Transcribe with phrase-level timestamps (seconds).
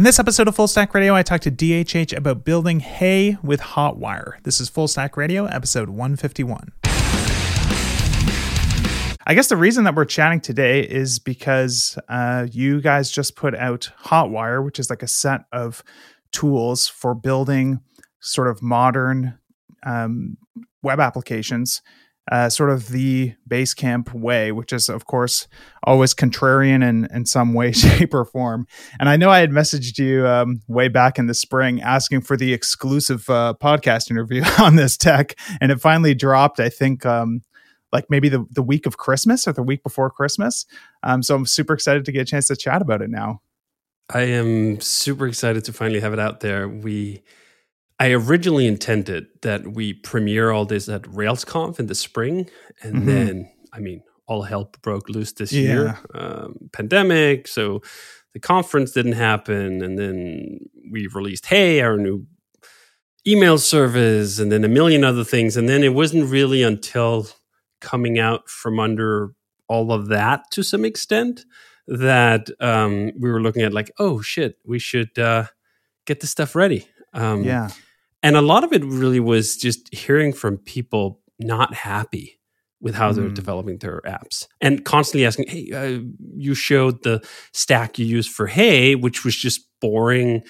[0.00, 3.60] In this episode of Full Stack Radio, I talked to DHH about building Hey with
[3.60, 4.42] Hotwire.
[4.44, 6.72] This is Full Stack Radio, episode 151.
[9.26, 13.54] I guess the reason that we're chatting today is because uh, you guys just put
[13.54, 15.84] out Hotwire, which is like a set of
[16.32, 17.80] tools for building
[18.20, 19.38] sort of modern
[19.84, 20.38] um,
[20.82, 21.82] web applications
[22.30, 25.48] uh, sort of the Basecamp way, which is, of course,
[25.82, 28.66] always contrarian in, in some way, shape, or form.
[28.98, 32.36] And I know I had messaged you um, way back in the spring asking for
[32.36, 37.04] the exclusive uh, podcast interview on this tech, and it finally dropped, I think.
[37.04, 37.42] Um,
[37.92, 40.64] like maybe the, the week of Christmas or the week before Christmas.
[41.02, 43.40] Um, so I'm super excited to get a chance to chat about it now.
[44.08, 46.68] I am super excited to finally have it out there.
[46.68, 47.24] We
[48.00, 52.48] I originally intended that we premiere all this at RailsConf in the spring,
[52.82, 53.06] and mm-hmm.
[53.06, 55.60] then I mean, all hell broke loose this yeah.
[55.60, 57.46] year, um, pandemic.
[57.46, 57.82] So
[58.32, 60.60] the conference didn't happen, and then
[60.90, 62.26] we released Hey, our new
[63.26, 67.28] email service, and then a million other things, and then it wasn't really until
[67.82, 69.34] coming out from under
[69.68, 71.44] all of that to some extent
[71.86, 75.44] that um, we were looking at like, oh shit, we should uh,
[76.06, 76.88] get this stuff ready.
[77.12, 77.68] Um, yeah
[78.22, 82.38] and a lot of it really was just hearing from people not happy
[82.80, 83.16] with how mm.
[83.16, 86.00] they're developing their apps and constantly asking hey uh,
[86.36, 90.42] you showed the stack you used for hey which was just boring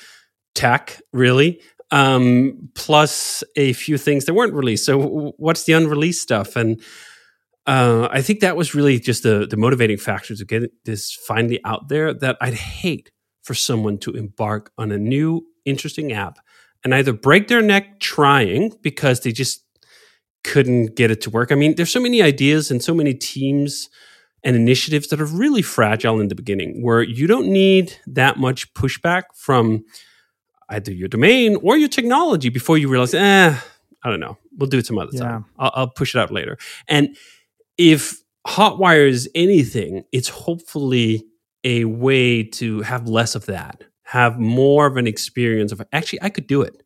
[0.55, 1.61] tech really
[1.93, 6.81] um, plus a few things that weren't released so what's the unreleased stuff and
[7.67, 11.61] uh, I think that was really just the, the motivating factor to get this finally
[11.65, 13.11] out there that I'd hate
[13.43, 16.39] for someone to embark on a new interesting app
[16.85, 19.65] and either break their neck trying because they just
[20.45, 21.53] couldn't get it to work.
[21.53, 23.89] I mean, there's so many ideas and so many teams
[24.43, 28.73] and initiatives that are really fragile in the beginning where you don't need that much
[28.73, 29.85] pushback from
[30.71, 33.55] either your domain or your technology before you realize, eh,
[34.03, 35.21] I don't know, we'll do it some other yeah.
[35.21, 35.45] time.
[35.59, 36.57] I'll, I'll push it out later.
[36.89, 37.17] And
[37.77, 41.27] if Hotwire is anything, it's hopefully
[41.65, 46.31] a way to have less of that have more of an experience of actually I
[46.31, 46.83] could do it.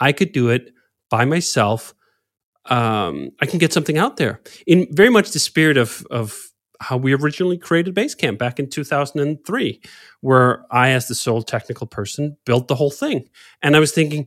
[0.00, 0.72] I could do it
[1.10, 1.94] by myself.
[2.64, 6.50] Um, I can get something out there in very much the spirit of of
[6.80, 9.82] how we originally created Basecamp back in 2003,
[10.22, 13.28] where I, as the sole technical person, built the whole thing.
[13.60, 14.26] And I was thinking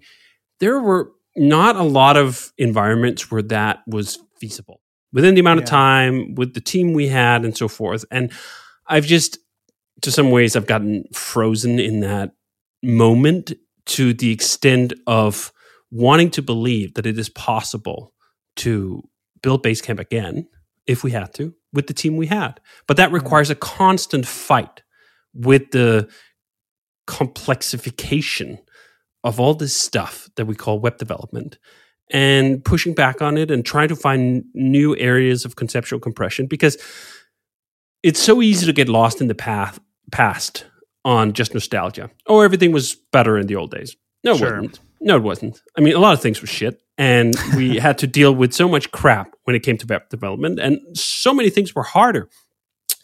[0.59, 4.81] there were not a lot of environments where that was feasible
[5.11, 5.63] within the amount yeah.
[5.63, 8.05] of time with the team we had and so forth.
[8.11, 8.31] And
[8.87, 9.39] I've just
[10.05, 12.31] to some ways I've gotten frozen in that
[12.81, 13.53] moment
[13.87, 15.51] to the extent of
[15.91, 18.13] wanting to believe that it is possible
[18.57, 19.03] to
[19.41, 20.47] build Basecamp again
[20.87, 22.59] if we had to with the team we had.
[22.87, 23.15] But that mm-hmm.
[23.15, 24.81] requires a constant fight
[25.33, 26.09] with the
[27.07, 28.59] complexification
[29.23, 31.57] of all this stuff that we call web development
[32.11, 36.77] and pushing back on it and trying to find new areas of conceptual compression because
[38.03, 39.79] it's so easy to get lost in the path
[40.11, 40.65] past
[41.03, 42.09] on just nostalgia.
[42.27, 43.95] Oh, everything was better in the old days.
[44.23, 44.47] No, sure.
[44.47, 44.79] it wasn't.
[45.01, 45.61] No, it wasn't.
[45.77, 48.67] I mean, a lot of things were shit, and we had to deal with so
[48.67, 52.29] much crap when it came to web development, and so many things were harder.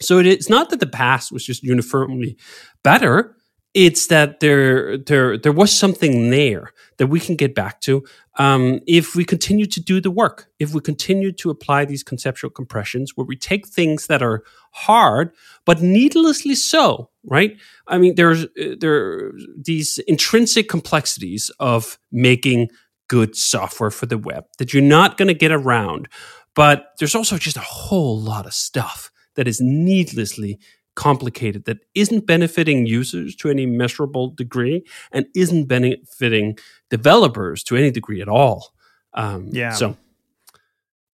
[0.00, 2.36] So it's not that the past was just uniformly
[2.82, 3.36] better
[3.74, 8.04] it's that there there there was something there that we can get back to
[8.38, 12.50] um, if we continue to do the work if we continue to apply these conceptual
[12.50, 15.32] compressions where we take things that are hard
[15.64, 17.56] but needlessly so right?
[17.86, 22.68] I mean there's uh, there are these intrinsic complexities of making
[23.08, 26.08] good software for the web that you're not going to get around
[26.54, 30.58] but there's also just a whole lot of stuff that is needlessly
[30.94, 36.58] complicated that isn't benefiting users to any measurable degree and isn't benefiting
[36.90, 38.74] developers to any degree at all.
[39.14, 39.72] Um, yeah.
[39.72, 39.96] So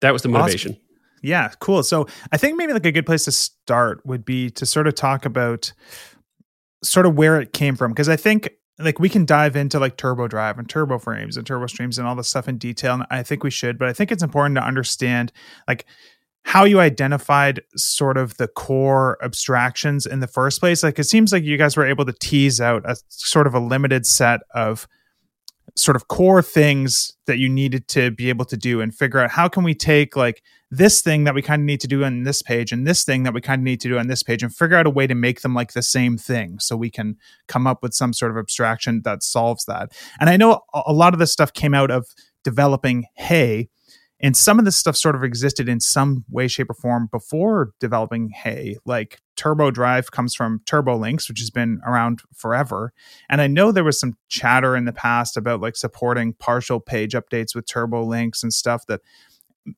[0.00, 0.72] that was the motivation.
[0.72, 0.82] Awesome.
[1.22, 1.82] Yeah, cool.
[1.82, 4.94] So I think maybe like a good place to start would be to sort of
[4.94, 5.72] talk about
[6.82, 9.96] sort of where it came from because I think like we can dive into like
[9.96, 13.06] turbo drive and turbo frames and turbo streams and all this stuff in detail and
[13.10, 15.32] i think we should but i think it's important to understand
[15.66, 15.84] like
[16.44, 20.82] how you identified sort of the core abstractions in the first place.
[20.82, 23.60] Like it seems like you guys were able to tease out a sort of a
[23.60, 24.88] limited set of
[25.76, 29.30] sort of core things that you needed to be able to do and figure out
[29.30, 32.24] how can we take like this thing that we kind of need to do on
[32.24, 34.42] this page and this thing that we kind of need to do on this page
[34.42, 37.16] and figure out a way to make them like the same thing so we can
[37.46, 39.92] come up with some sort of abstraction that solves that.
[40.20, 42.06] And I know a lot of this stuff came out of
[42.42, 43.68] developing Hey
[44.20, 47.72] and some of this stuff sort of existed in some way, shape, or form before
[47.78, 48.76] developing Hey.
[48.84, 52.92] Like Turbo Drive comes from TurboLinks, which has been around forever.
[53.30, 57.12] And I know there was some chatter in the past about like supporting partial page
[57.12, 59.02] updates with TurboLinks and stuff that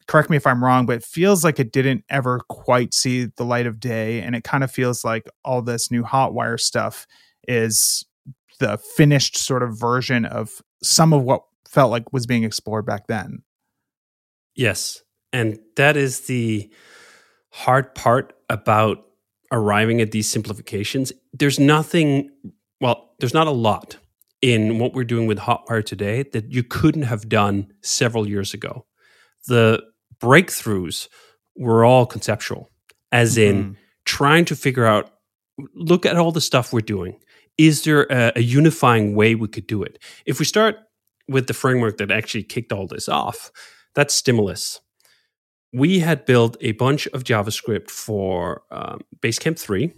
[0.07, 3.45] correct me if I'm wrong, but it feels like it didn't ever quite see the
[3.45, 4.23] light of day.
[4.23, 7.07] And it kind of feels like all this new Hotwire stuff
[7.47, 8.07] is
[8.59, 13.07] the finished sort of version of some of what felt like was being explored back
[13.07, 13.43] then.
[14.61, 15.01] Yes.
[15.33, 16.71] And that is the
[17.49, 19.07] hard part about
[19.51, 21.15] arriving at these simplifications.
[21.33, 22.31] There's nothing,
[22.79, 23.97] well, there's not a lot
[24.43, 28.85] in what we're doing with Hotwire today that you couldn't have done several years ago.
[29.49, 29.83] The
[30.21, 31.09] breakthroughs
[31.57, 32.71] were all conceptual,
[33.13, 33.73] as in mm-hmm.
[34.05, 35.11] trying to figure out
[35.75, 37.19] look at all the stuff we're doing.
[37.57, 39.99] Is there a, a unifying way we could do it?
[40.27, 40.77] If we start
[41.29, 43.51] with the framework that actually kicked all this off,
[43.95, 44.81] that's Stimulus.
[45.73, 49.93] We had built a bunch of JavaScript for um, Basecamp 3,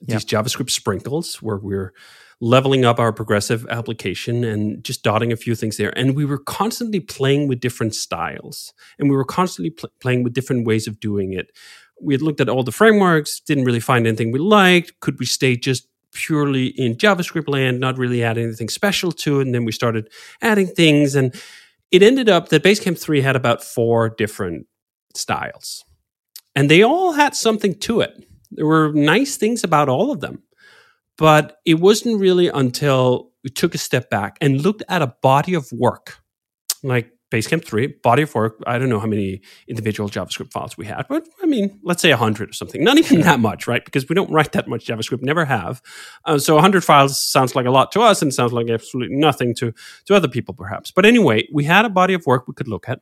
[0.00, 0.44] these yep.
[0.44, 1.92] JavaScript sprinkles where we're
[2.40, 5.96] leveling up our progressive application and just dotting a few things there.
[5.98, 10.34] And we were constantly playing with different styles and we were constantly pl- playing with
[10.34, 11.50] different ways of doing it.
[12.00, 15.00] We had looked at all the frameworks, didn't really find anything we liked.
[15.00, 19.46] Could we stay just purely in JavaScript land, not really add anything special to it?
[19.46, 20.08] And then we started
[20.40, 21.34] adding things and
[21.90, 24.66] it ended up that Basecamp 3 had about four different
[25.14, 25.84] styles.
[26.54, 28.24] And they all had something to it.
[28.50, 30.42] There were nice things about all of them.
[31.16, 35.54] But it wasn't really until we took a step back and looked at a body
[35.54, 36.18] of work,
[36.82, 38.56] like Basecamp 3, body of work.
[38.66, 42.10] I don't know how many individual JavaScript files we had, but I mean, let's say
[42.10, 42.82] 100 or something.
[42.82, 43.84] Not even that much, right?
[43.84, 45.82] Because we don't write that much JavaScript, never have.
[46.24, 49.54] Uh, so 100 files sounds like a lot to us and sounds like absolutely nothing
[49.56, 49.72] to,
[50.06, 50.90] to other people, perhaps.
[50.90, 53.00] But anyway, we had a body of work we could look at.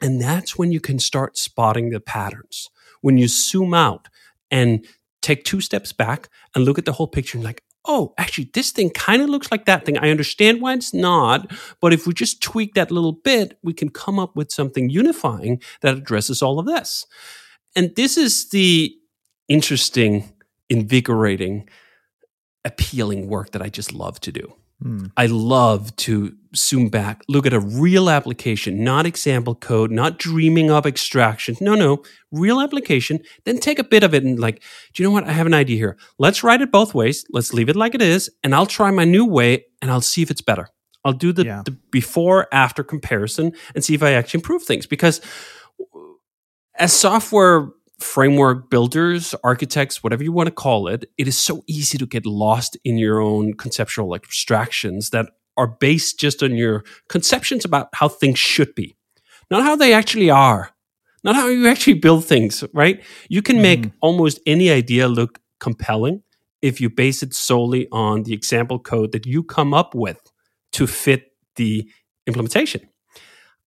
[0.00, 2.68] And that's when you can start spotting the patterns.
[3.00, 4.08] When you zoom out
[4.50, 4.84] and
[5.20, 8.70] take two steps back and look at the whole picture and like, oh, actually, this
[8.70, 9.98] thing kind of looks like that thing.
[9.98, 13.88] I understand why it's not, but if we just tweak that little bit, we can
[13.88, 17.06] come up with something unifying that addresses all of this.
[17.74, 18.94] And this is the
[19.48, 20.32] interesting,
[20.68, 21.68] invigorating,
[22.64, 24.54] appealing work that I just love to do.
[24.82, 25.12] Mm.
[25.16, 30.70] I love to zoom back, look at a real application, not example code, not dreaming
[30.70, 31.56] up extraction.
[31.60, 33.20] No, no, real application.
[33.44, 34.62] Then take a bit of it and like,
[34.92, 35.24] do you know what?
[35.24, 35.96] I have an idea here.
[36.18, 37.24] Let's write it both ways.
[37.30, 40.22] Let's leave it like it is, and I'll try my new way, and I'll see
[40.22, 40.68] if it's better.
[41.04, 41.62] I'll do the, yeah.
[41.64, 45.20] the before after comparison and see if I actually improve things because
[46.76, 47.70] as software
[48.02, 52.26] framework builders, architects, whatever you want to call it, it is so easy to get
[52.26, 55.26] lost in your own conceptual abstractions that
[55.56, 58.96] are based just on your conceptions about how things should be,
[59.50, 60.70] not how they actually are,
[61.24, 63.02] not how you actually build things, right?
[63.28, 63.92] You can make mm.
[64.00, 66.22] almost any idea look compelling
[66.62, 70.20] if you base it solely on the example code that you come up with
[70.72, 71.88] to fit the
[72.26, 72.88] implementation.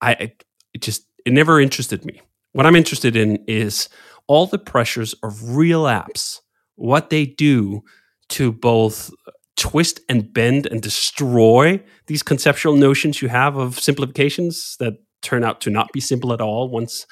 [0.00, 0.32] I
[0.72, 2.20] it just it never interested me.
[2.52, 3.88] What I'm interested in is
[4.26, 6.40] all the pressures of real apps,
[6.76, 7.82] what they do
[8.30, 9.10] to both
[9.56, 15.60] twist and bend and destroy these conceptual notions you have of simplifications that turn out
[15.60, 17.06] to not be simple at all once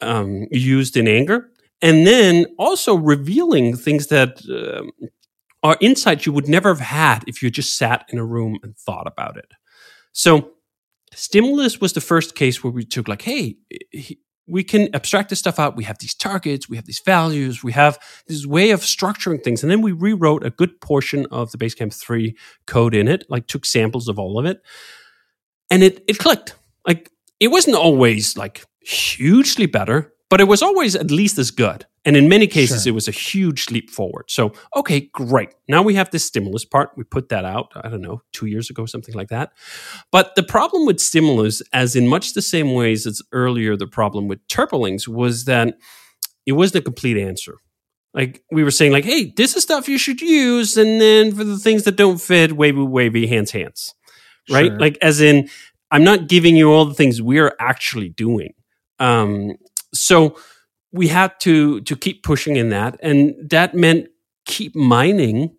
[0.00, 1.50] um, used in anger.
[1.82, 4.90] And then also revealing things that um,
[5.62, 8.76] are insights you would never have had if you just sat in a room and
[8.76, 9.52] thought about it.
[10.12, 10.52] So,
[11.12, 13.56] Stimulus was the first case where we took, like, hey,
[14.46, 15.76] we can abstract this stuff out.
[15.76, 19.62] We have these targets, we have these values, we have this way of structuring things.
[19.62, 22.36] And then we rewrote a good portion of the Basecamp 3
[22.66, 24.62] code in it, like took samples of all of it.
[25.70, 26.54] And it it clicked.
[26.86, 27.10] Like
[27.40, 31.86] it wasn't always like hugely better, but it was always at least as good.
[32.06, 32.92] And in many cases, sure.
[32.92, 34.30] it was a huge leap forward.
[34.30, 35.50] So, okay, great.
[35.68, 36.90] Now we have this stimulus part.
[36.96, 39.50] We put that out, I don't know, two years ago, something like that.
[40.12, 44.28] But the problem with stimulus, as in much the same ways as earlier, the problem
[44.28, 45.74] with TurboLinks was that
[46.46, 47.56] it wasn't a complete answer.
[48.14, 50.76] Like we were saying, like, hey, this is stuff you should use.
[50.76, 53.94] And then for the things that don't fit, wavy, wavy, hands, hands.
[54.48, 54.70] Right?
[54.70, 54.78] Sure.
[54.78, 55.48] Like, as in,
[55.90, 58.54] I'm not giving you all the things we're actually doing.
[59.00, 59.56] Um,
[59.92, 60.38] so,
[60.92, 64.08] we had to to keep pushing in that, and that meant
[64.44, 65.56] keep mining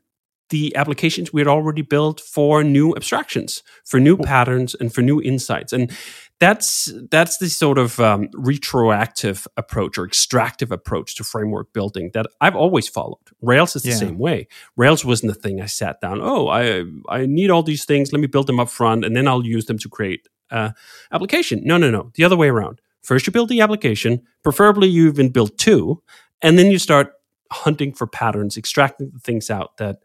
[0.49, 5.21] the applications we had already built for new abstractions, for new patterns, and for new
[5.21, 5.73] insights.
[5.73, 5.91] And
[6.39, 12.27] that's that's the sort of um, retroactive approach or extractive approach to framework building that
[12.39, 13.17] I've always followed.
[13.41, 13.95] Rails is the yeah.
[13.95, 14.47] same way.
[14.75, 16.19] Rails wasn't the thing I sat down.
[16.21, 18.13] Oh, I I need all these things.
[18.13, 20.71] Let me build them up front, and then I'll use them to create uh,
[21.11, 21.61] application.
[21.65, 22.11] No, no, no.
[22.13, 26.03] The other way around First, you build the application, preferably you even build two,
[26.41, 27.13] and then you start
[27.53, 29.99] hunting for patterns, extracting the things out that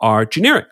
[0.00, 0.64] are generic.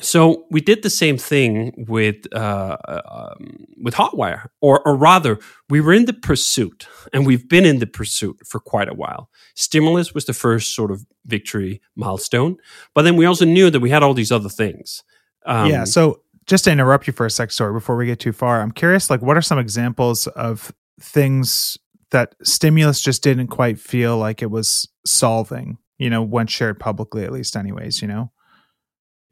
[0.00, 5.82] So we did the same thing with uh, um, with Hotwire, or or rather, we
[5.82, 9.28] were in the pursuit, and we've been in the pursuit for quite a while.
[9.54, 12.56] Stimulus was the first sort of victory milestone,
[12.94, 15.04] but then we also knew that we had all these other things.
[15.44, 15.84] Um, yeah.
[15.84, 18.72] So just to interrupt you for a sec, sorry, before we get too far, I'm
[18.72, 21.78] curious, like, what are some examples of things
[22.10, 25.78] that stimulus just didn't quite feel like it was solving?
[25.98, 28.02] You know, when shared publicly, at least, anyways.
[28.02, 28.32] You know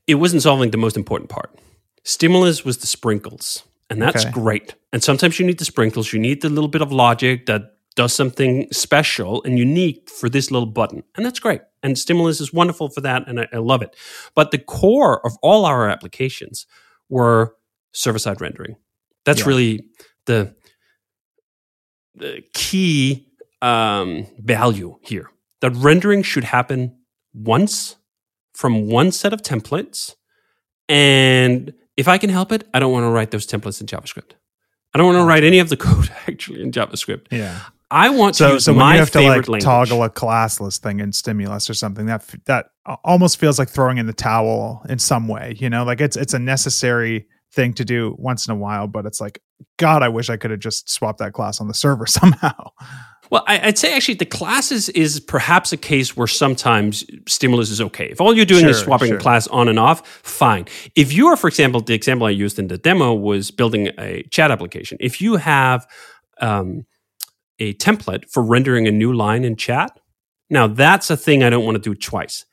[0.06, 1.58] it wasn't solving the most important part.
[2.04, 4.32] Stimulus was the sprinkles, and that's okay.
[4.32, 4.74] great.
[4.92, 8.12] And sometimes you need the sprinkles, you need the little bit of logic that does
[8.12, 11.02] something special and unique for this little button.
[11.14, 11.60] And that's great.
[11.82, 13.94] And Stimulus is wonderful for that, and I, I love it.
[14.34, 16.66] But the core of all our applications
[17.08, 17.54] were
[17.92, 18.76] server side rendering.
[19.24, 19.46] That's yeah.
[19.46, 19.84] really
[20.26, 20.61] the, the
[22.52, 23.28] key
[23.60, 25.30] um, value here.
[25.60, 26.96] That rendering should happen
[27.34, 27.96] once
[28.52, 30.14] from one set of templates.
[30.88, 34.32] And if I can help it, I don't want to write those templates in JavaScript.
[34.94, 37.26] I don't want to write any of the code actually in JavaScript.
[37.30, 37.60] Yeah.
[37.90, 39.62] I want so, to use so my you have to like language.
[39.62, 42.70] toggle a classList thing in Stimulus or something that that
[43.04, 45.56] almost feels like throwing in the towel in some way.
[45.58, 49.06] You know, like it's it's a necessary thing to do once in a while, but
[49.06, 49.40] it's like
[49.78, 52.70] God, I wish I could have just swapped that class on the server somehow.
[53.30, 57.80] Well, I, would say actually the classes is perhaps a case where sometimes stimulus is
[57.80, 58.10] okay.
[58.10, 59.16] If all you're doing sure, is swapping sure.
[59.16, 60.66] a class on and off, fine.
[60.96, 64.22] If you are, for example, the example I used in the demo was building a
[64.24, 64.98] chat application.
[65.00, 65.86] If you have
[66.42, 66.84] um,
[67.58, 69.98] a template for rendering a new line in chat,
[70.50, 72.44] now that's a thing I don't want to do twice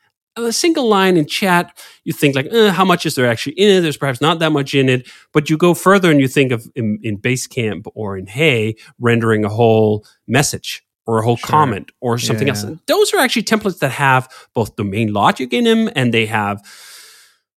[0.43, 3.69] a single line in chat, you think like, eh, how much is there actually in
[3.69, 3.81] it?
[3.81, 6.67] There's perhaps not that much in it, but you go further and you think of
[6.75, 11.47] in, in Basecamp or in Hey rendering a whole message or a whole sure.
[11.47, 12.65] comment or something yeah, else.
[12.85, 16.61] Those are actually templates that have both domain logic in them and they have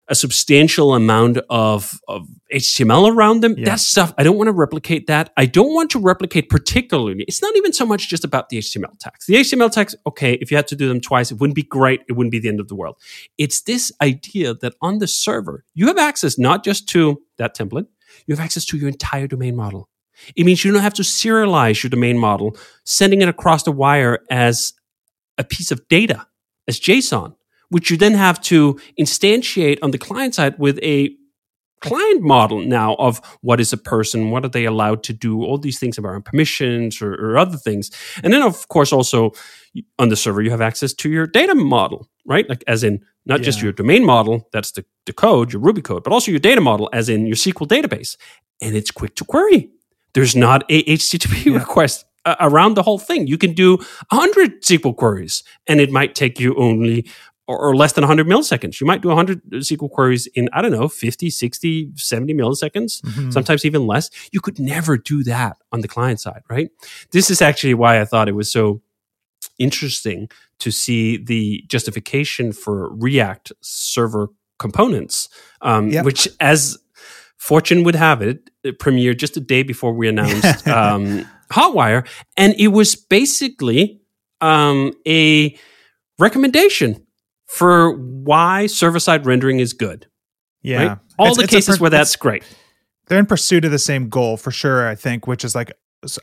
[0.09, 3.55] a substantial amount of, of HTML around them.
[3.57, 3.65] Yeah.
[3.65, 5.31] That stuff, I don't want to replicate that.
[5.37, 7.23] I don't want to replicate particularly.
[7.27, 9.27] It's not even so much just about the HTML tags.
[9.27, 12.01] The HTML tags, okay, if you had to do them twice, it wouldn't be great.
[12.09, 12.97] It wouldn't be the end of the world.
[13.37, 17.85] It's this idea that on the server, you have access not just to that template,
[18.25, 19.89] you have access to your entire domain model.
[20.35, 24.19] It means you don't have to serialize your domain model, sending it across the wire
[24.29, 24.73] as
[25.37, 26.27] a piece of data,
[26.67, 27.35] as JSON
[27.69, 31.15] which you then have to instantiate on the client side with a
[31.81, 35.57] client model now of what is a person, what are they allowed to do, all
[35.57, 37.89] these things about permissions or, or, other things.
[38.23, 39.31] And then, of course, also
[39.97, 42.47] on the server, you have access to your data model, right?
[42.49, 43.45] Like, as in not yeah.
[43.45, 46.61] just your domain model, that's the, the code, your Ruby code, but also your data
[46.61, 48.17] model, as in your SQL database.
[48.61, 49.69] And it's quick to query.
[50.13, 51.59] There's not a HTTP yeah.
[51.59, 53.27] request uh, around the whole thing.
[53.27, 53.77] You can do
[54.09, 57.09] 100 SQL queries, and it might take you only
[57.49, 58.79] or, or, less than 100 milliseconds.
[58.79, 63.31] You might do 100 SQL queries in, I don't know, 50, 60, 70 milliseconds, mm-hmm.
[63.31, 64.11] sometimes even less.
[64.31, 66.69] You could never do that on the client side, right?
[67.11, 68.81] This is actually why I thought it was so
[69.57, 70.29] interesting
[70.59, 74.29] to see the justification for React server
[74.59, 75.27] components,
[75.61, 76.05] um, yep.
[76.05, 76.77] which, as
[77.37, 82.07] fortune would have it, it premiered just a day before we announced um, Hotwire.
[82.37, 84.01] And it was basically
[84.39, 85.57] um, a
[86.19, 87.07] recommendation
[87.49, 90.07] for why server side rendering is good.
[90.61, 90.87] Yeah.
[90.87, 90.97] Right?
[91.17, 92.43] All it's, the it's cases per- where that's great.
[93.07, 95.71] They're in pursuit of the same goal for sure, I think, which is like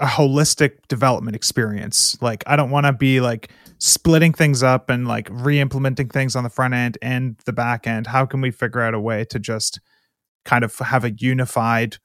[0.01, 2.17] a holistic development experience.
[2.23, 6.37] Like, I don't want to be like splitting things up and like re implementing things
[6.37, 8.07] on the front end and the back end.
[8.07, 9.81] How can we figure out a way to just
[10.45, 11.97] kind of have a unified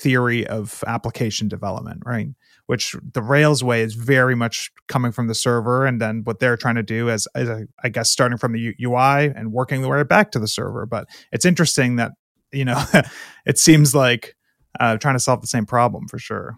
[0.00, 2.28] theory of application development, right?
[2.66, 6.56] Which the Rails way is very much coming from the server, and then what they're
[6.56, 10.02] trying to do is, is I guess, starting from the UI and working the way
[10.02, 10.86] back to the server.
[10.86, 12.12] But it's interesting that
[12.52, 12.82] you know
[13.46, 14.36] it seems like
[14.80, 16.56] uh, trying to solve the same problem for sure.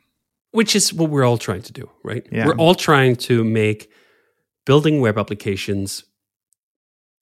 [0.52, 2.26] Which is what we're all trying to do, right?
[2.32, 2.46] Yeah.
[2.46, 3.92] We're all trying to make
[4.64, 6.04] building web applications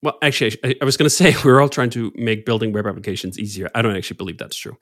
[0.03, 2.85] well, actually, I, I was going to say we're all trying to make building web
[2.85, 3.69] applications easier.
[3.73, 4.77] I don't actually believe that's true.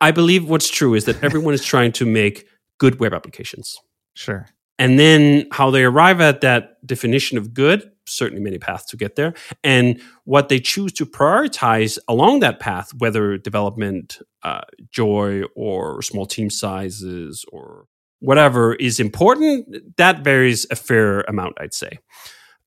[0.00, 2.46] I believe what's true is that everyone is trying to make
[2.78, 3.78] good web applications.
[4.14, 4.46] Sure.
[4.78, 9.16] And then how they arrive at that definition of good, certainly many paths to get
[9.16, 9.34] there.
[9.64, 16.26] And what they choose to prioritize along that path, whether development, uh, joy, or small
[16.26, 17.86] team sizes, or
[18.20, 21.98] whatever is important, that varies a fair amount, I'd say.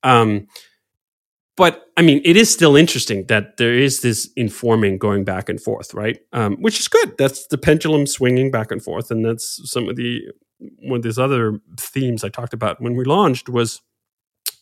[0.03, 0.48] Um,
[1.58, 5.62] but I mean, it is still interesting that there is this informing going back and
[5.62, 6.20] forth, right?
[6.34, 7.17] Um, which is good.
[7.17, 10.22] That's the pendulum swinging back and forth, and that's some of the
[10.79, 13.81] one of these other themes I talked about when we launched was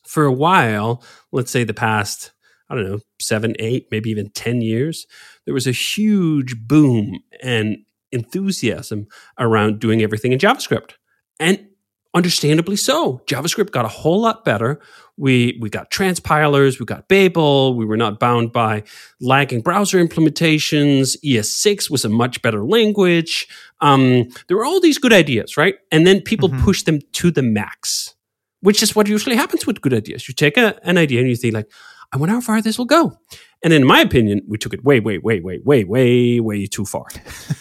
[0.10, 2.32] for a while, let's say the past,
[2.70, 5.06] I don't know, seven, eight, maybe even 10 years,
[5.46, 7.78] there was a huge boom and
[8.12, 10.94] enthusiasm around doing everything in JavaScript.
[11.40, 11.69] And
[12.14, 13.22] understandably so.
[13.28, 14.80] JavaScript got a whole lot better.
[15.18, 18.84] We we got transpilers, we got Babel, we were not bound by
[19.20, 21.18] lagging browser implementations.
[21.24, 23.48] ES6 was a much better language.
[23.82, 25.76] Um, there were all these good ideas, right?
[25.92, 26.64] And then people mm-hmm.
[26.64, 28.16] push them to the max,
[28.62, 30.28] which is what usually happens with good ideas.
[30.28, 31.70] You take a, an idea and you think like,
[32.12, 33.18] I wonder how far this will go.
[33.64, 36.86] And in my opinion, we took it way, way, way, way, way, way, way too
[36.86, 37.08] far.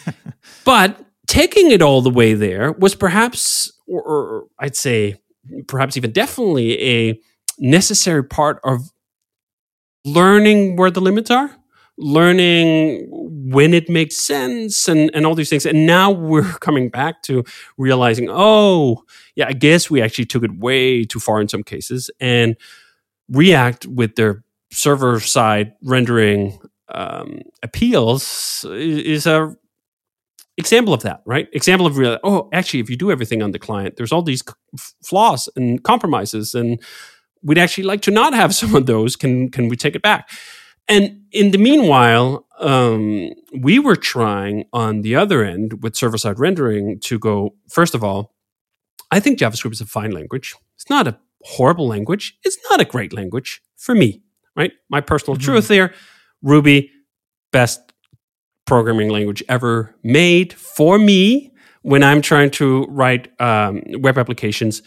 [0.65, 5.15] but taking it all the way there was perhaps, or, or, I'd say,
[5.67, 7.19] perhaps even definitely a
[7.57, 8.91] necessary part of
[10.05, 11.51] learning where the limits are,
[11.97, 15.65] learning when it makes sense, and, and all these things.
[15.65, 17.43] And now we're coming back to
[17.77, 19.03] realizing, oh,
[19.35, 22.09] yeah, I guess we actually took it way too far in some cases.
[22.19, 22.55] And
[23.29, 29.55] React, with their server side rendering um, appeals, is a
[30.59, 31.47] example of that, right?
[31.53, 32.19] Example of real.
[32.23, 34.43] Oh, actually, if you do everything on the client, there's all these
[35.03, 36.79] flaws and compromises, and
[37.41, 39.15] we'd actually like to not have some of those.
[39.15, 40.29] Can can we take it back?
[40.87, 46.39] And in the meanwhile, um, we were trying on the other end with server side
[46.39, 47.55] rendering to go.
[47.69, 48.35] First of all,
[49.11, 50.55] I think JavaScript is a fine language.
[50.75, 52.37] It's not a horrible language.
[52.43, 54.21] It's not a great language for me,
[54.55, 54.71] right?
[54.89, 55.51] My personal mm-hmm.
[55.51, 55.93] truth there.
[56.41, 56.91] Ruby,
[57.51, 57.88] best
[58.69, 64.83] programming language ever made for me when I'm trying to write um, web applications.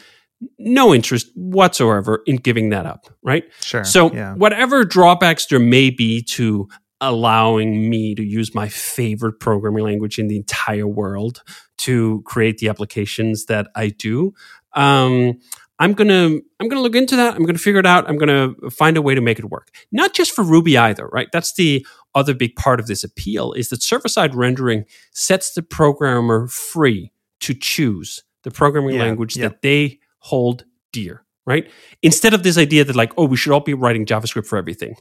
[0.58, 3.44] No interest whatsoever in giving that up, right?
[3.60, 3.84] Sure.
[3.84, 4.34] So, yeah.
[4.34, 6.68] whatever drawbacks there may be to
[7.00, 11.42] allowing me to use my favorite programming language in the entire world
[11.78, 14.32] to create the applications that I do,
[14.74, 15.40] um,
[15.82, 17.34] I'm gonna I'm gonna look into that.
[17.34, 18.08] I'm gonna figure it out.
[18.08, 19.74] I'm gonna find a way to make it work.
[19.90, 21.26] Not just for Ruby either, right?
[21.32, 25.62] That's the other big part of this appeal is that server side rendering sets the
[25.62, 29.48] programmer free to choose the programming yeah, language yeah.
[29.48, 31.70] that they hold dear, right?
[32.02, 34.94] Instead of this idea that like, oh, we should all be writing JavaScript for everything.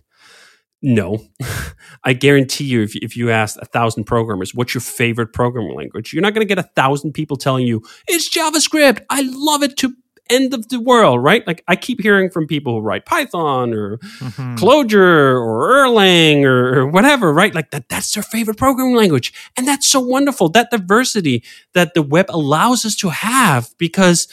[0.84, 1.20] No,
[2.04, 6.12] I guarantee you, if, if you asked a thousand programmers, what's your favorite programming language?
[6.12, 9.02] You're not going to get a thousand people telling you it's JavaScript.
[9.10, 9.94] I love it to
[10.32, 11.46] end of the world, right?
[11.46, 14.56] Like I keep hearing from people who write Python or mm-hmm.
[14.56, 17.54] Clojure or Erlang or, whatever, right?
[17.54, 19.34] Like that that's their favorite programming language.
[19.58, 20.50] And that's so wonderful.
[20.50, 24.28] That diversity that the web allows us to have because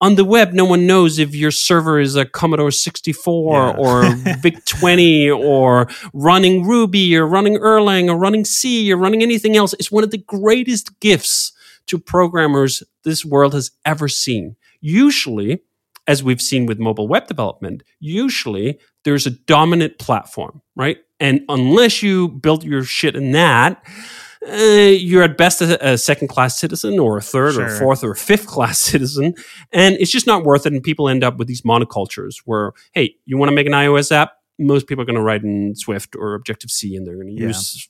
[0.00, 3.76] on the web, no one knows if your server is a Commodore 64 yeah.
[3.76, 9.56] or VIC 20 or running Ruby or running Erlang or running C or running anything
[9.56, 9.74] else.
[9.74, 11.52] It's one of the greatest gifts
[11.86, 15.62] to programmers this world has ever seen usually,
[16.06, 20.98] as we've seen with mobile web development, usually there's a dominant platform, right?
[21.18, 23.82] And unless you build your shit in that,
[24.46, 27.66] uh, you're at best a, a, second class citizen or a third sure.
[27.66, 29.34] or fourth or fifth class citizen.
[29.72, 30.72] And it's just not worth it.
[30.72, 34.10] And people end up with these monocultures where, hey, you want to make an iOS
[34.10, 34.32] app?
[34.58, 37.40] Most people are going to write in Swift or Objective C and they're going to
[37.40, 37.48] yeah.
[37.48, 37.88] use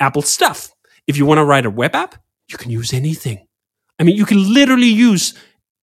[0.00, 0.70] Apple stuff.
[1.06, 2.16] If you want to write a web app,
[2.48, 3.46] you can use anything.
[3.98, 5.34] I mean, you can literally use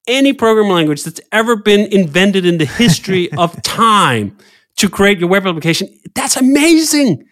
[0.10, 4.38] any programming language that's ever been invented in the history of time
[4.78, 5.88] to create your web application.
[6.16, 7.26] That's amazing.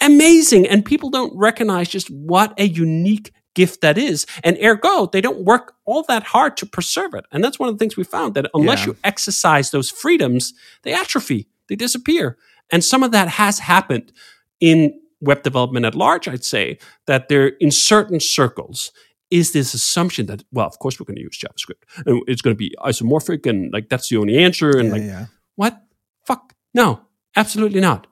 [0.00, 0.66] Amazing.
[0.68, 4.26] And people don't recognize just what a unique gift that is.
[4.44, 7.24] And ergo, they don't work all that hard to preserve it.
[7.32, 8.86] And that's one of the things we found that unless yeah.
[8.86, 12.36] you exercise those freedoms, they atrophy, they disappear.
[12.70, 14.12] And some of that has happened
[14.60, 18.92] in web development at large, I'd say, that there in certain circles,
[19.30, 22.06] is this assumption that well of course we're going to use javascript.
[22.06, 25.02] And it's going to be isomorphic and like that's the only answer and yeah, like
[25.02, 25.26] yeah.
[25.56, 25.82] what?
[26.24, 26.54] Fuck.
[26.74, 27.02] No
[27.36, 28.06] absolutely not.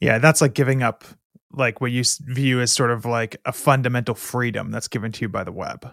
[0.00, 1.04] Yeah that's like giving up
[1.52, 5.28] like what you view as sort of like a fundamental freedom that's given to you
[5.28, 5.90] by the web.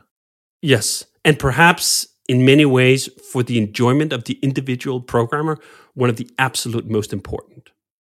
[0.62, 5.60] Yes and perhaps in many ways for the enjoyment of the individual programmer
[5.94, 7.70] one of the absolute most important.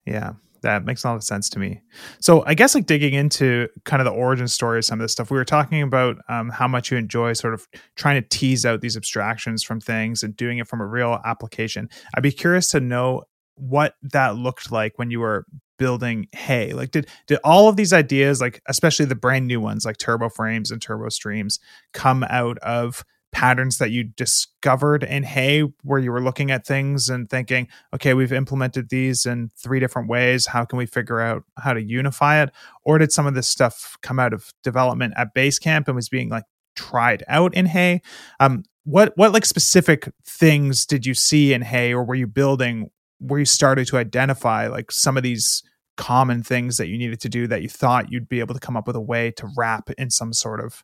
[0.06, 1.80] Yeah that makes a lot of sense to me.
[2.20, 5.12] So I guess like digging into kind of the origin story of some of this
[5.12, 8.64] stuff, we were talking about um, how much you enjoy sort of trying to tease
[8.64, 11.88] out these abstractions from things and doing it from a real application.
[12.14, 13.24] I'd be curious to know
[13.56, 15.44] what that looked like when you were
[15.78, 16.72] building Hey.
[16.72, 20.28] Like did did all of these ideas, like especially the brand new ones like Turbo
[20.28, 21.58] Frames and Turbo Streams,
[21.92, 27.08] come out of patterns that you discovered in Hey where you were looking at things
[27.08, 30.46] and thinking, okay, we've implemented these in three different ways.
[30.46, 32.50] How can we figure out how to unify it?
[32.84, 36.28] Or did some of this stuff come out of development at Basecamp and was being
[36.28, 36.44] like
[36.76, 38.02] tried out in Hey
[38.38, 42.90] Um, what what like specific things did you see in Hey or were you building
[43.18, 45.62] where you started to identify like some of these
[45.96, 48.76] common things that you needed to do that you thought you'd be able to come
[48.76, 50.82] up with a way to wrap in some sort of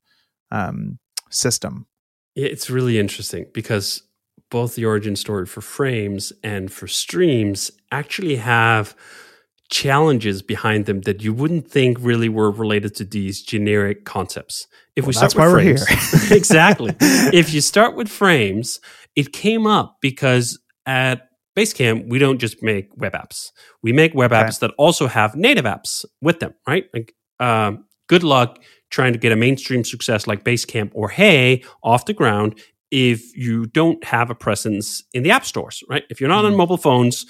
[0.51, 0.99] um,
[1.31, 1.87] system?
[2.39, 4.03] It's really interesting because
[4.51, 8.95] both the origin story for frames and for streams actually have
[9.71, 14.69] challenges behind them that you wouldn't think really were related to these generic concepts.
[14.95, 15.85] If well, we start with frames,
[16.31, 16.95] exactly.
[17.01, 18.81] if you start with frames,
[19.17, 23.51] it came up because at Basecamp, we don't just make web apps.
[23.83, 26.85] We make web apps that also have native apps with them, right?
[26.95, 32.07] Like, um, good luck trying to get a mainstream success like Basecamp or Hey off
[32.07, 32.59] the ground
[32.91, 36.05] if you don't have a presence in the app stores, right?
[36.09, 36.53] If you're not mm-hmm.
[36.53, 37.27] on mobile phones,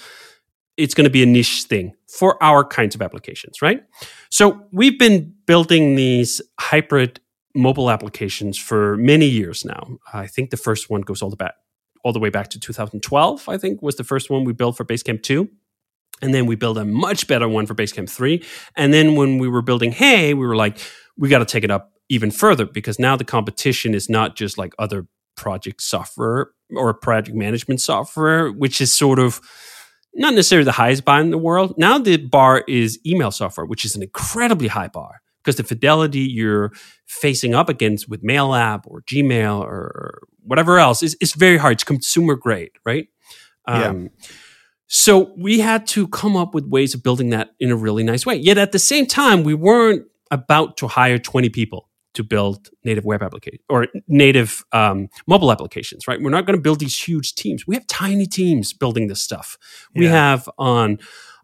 [0.77, 3.83] it's going to be a niche thing for our kinds of applications, right?
[4.29, 7.19] So we've been building these hybrid
[7.53, 9.97] mobile applications for many years now.
[10.13, 11.55] I think the first one goes all the back
[12.03, 14.85] all the way back to 2012, I think was the first one we built for
[14.85, 15.49] Basecamp 2.
[16.21, 18.43] And then we built a much better one for Basecamp 3.
[18.75, 20.77] And then when we were building Hey, we were like,
[21.19, 24.57] we got to take it up even further because now the competition is not just
[24.57, 25.05] like other
[25.35, 29.41] project software or project management software, which is sort of
[30.15, 31.75] not necessarily the highest bar in the world.
[31.77, 36.19] Now the bar is email software, which is an incredibly high bar because the fidelity
[36.19, 36.71] you're
[37.05, 41.73] facing up against with Mail App or Gmail or whatever else is, is very hard.
[41.73, 43.07] It's consumer grade, right?
[43.67, 44.25] Um, yeah.
[44.87, 48.25] So we had to come up with ways of building that in a really nice
[48.25, 48.35] way.
[48.35, 53.05] Yet at the same time, we weren't about to hire 20 people to build native
[53.05, 56.21] web applications or native um, mobile applications, right?
[56.21, 57.67] We're not going to build these huge teams.
[57.67, 59.57] We have tiny teams building this stuff.
[59.93, 59.99] Yeah.
[59.99, 60.99] We have on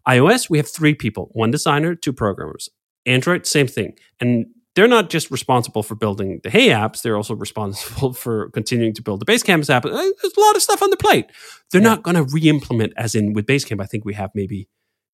[0.08, 2.68] iOS, we have three people one designer, two programmers.
[3.06, 3.96] Android, same thing.
[4.20, 8.92] And they're not just responsible for building the Hey apps, they're also responsible for continuing
[8.94, 9.84] to build the Basecamp app.
[9.84, 11.26] There's a lot of stuff on the plate.
[11.70, 11.88] They're yeah.
[11.88, 14.68] not going to re implement, as in with Basecamp, I think we have maybe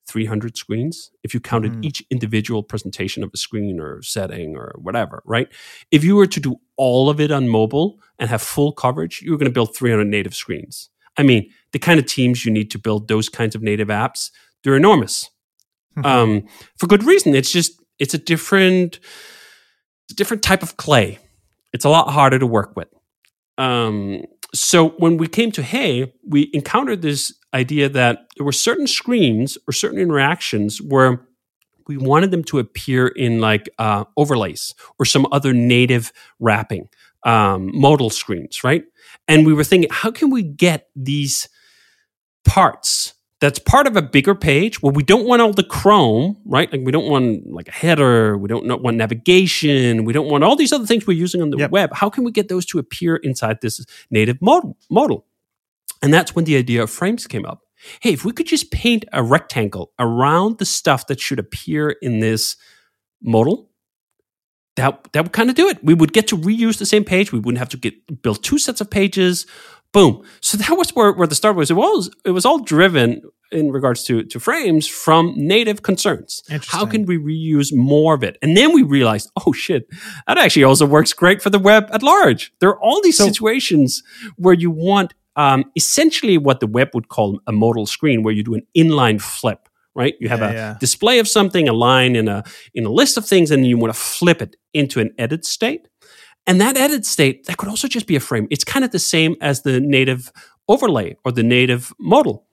[0.07, 1.85] 300 screens if you counted mm.
[1.85, 5.47] each individual presentation of a screen or setting or whatever, right?
[5.91, 9.37] If you were to do all of it on mobile and have full coverage, you're
[9.37, 10.89] going to build 300 native screens.
[11.17, 14.31] I mean, the kind of teams you need to build those kinds of native apps,
[14.63, 15.29] they're enormous.
[15.97, 16.05] Mm-hmm.
[16.05, 17.35] Um, for good reason.
[17.35, 18.99] It's just, it's a different,
[20.05, 21.19] it's a different type of clay.
[21.71, 22.87] It's a lot harder to work with.
[23.57, 28.87] Um, so when we came to Hey, we encountered this idea that there were certain
[28.87, 31.25] screens or certain interactions where
[31.87, 36.87] we wanted them to appear in like uh, overlays or some other native wrapping,
[37.23, 38.83] um, modal screens, right?
[39.27, 41.49] And we were thinking, how can we get these
[42.45, 43.13] parts
[43.43, 46.71] that's part of a bigger page where we don't want all the Chrome, right?
[46.71, 50.55] Like we don't want like a header, we don't want navigation, we don't want all
[50.55, 51.69] these other things we're using on the yep.
[51.69, 51.93] web.
[51.93, 54.77] How can we get those to appear inside this native modal?
[54.89, 55.25] Model,
[56.03, 57.61] and that's when the idea of frames came up.
[58.01, 62.19] Hey, if we could just paint a rectangle around the stuff that should appear in
[62.19, 62.55] this
[63.21, 63.69] modal,
[64.75, 65.83] that that would kind of do it.
[65.83, 67.31] We would get to reuse the same page.
[67.31, 69.45] We wouldn't have to get build two sets of pages.
[69.93, 70.23] Boom.
[70.41, 71.69] So that was where, where the start was.
[71.69, 76.41] It was it was all driven in regards to to frames from native concerns.
[76.67, 78.37] How can we reuse more of it?
[78.41, 79.87] And then we realized, oh shit,
[80.27, 82.51] that actually also works great for the web at large.
[82.59, 84.01] There are all these so, situations
[84.37, 88.43] where you want um, essentially what the web would call a modal screen, where you
[88.43, 90.15] do an inline flip right?
[90.19, 90.77] You have yeah, a yeah.
[90.79, 92.43] display of something, a line in a
[92.73, 95.87] in a list of things, and you want to flip it into an edit state.
[96.45, 98.47] And that edit state, that could also just be a frame.
[98.49, 100.31] It's kind of the same as the native
[100.67, 102.45] overlay or the native modal.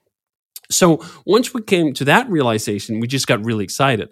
[0.69, 4.09] So once we came to that realization, we just got really excited.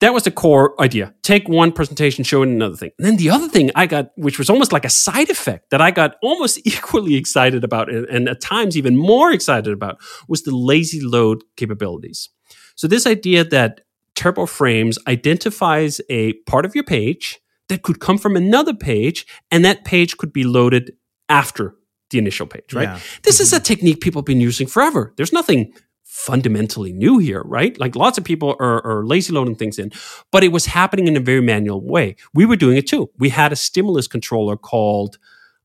[0.00, 1.14] That was the core idea.
[1.22, 2.90] Take one presentation, show it another thing.
[2.98, 5.82] And then the other thing I got, which was almost like a side effect that
[5.82, 10.56] I got almost equally excited about and at times even more excited about was the
[10.56, 12.30] lazy load capabilities.
[12.76, 13.82] So this idea that
[14.14, 19.64] Turbo Frames identifies a part of your page that could come from another page, and
[19.64, 20.92] that page could be loaded
[21.28, 21.74] after
[22.10, 22.88] the initial page, right?
[22.88, 22.98] Yeah.
[23.22, 23.42] This mm-hmm.
[23.44, 25.14] is a technique people have been using forever.
[25.16, 25.72] There's nothing
[26.20, 27.78] fundamentally new here, right?
[27.78, 29.90] Like lots of people are, are, lazy loading things in,
[30.30, 32.16] but it was happening in a very manual way.
[32.34, 33.10] We were doing it too.
[33.18, 35.18] We had a stimulus controller called,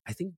[0.08, 0.34] I think,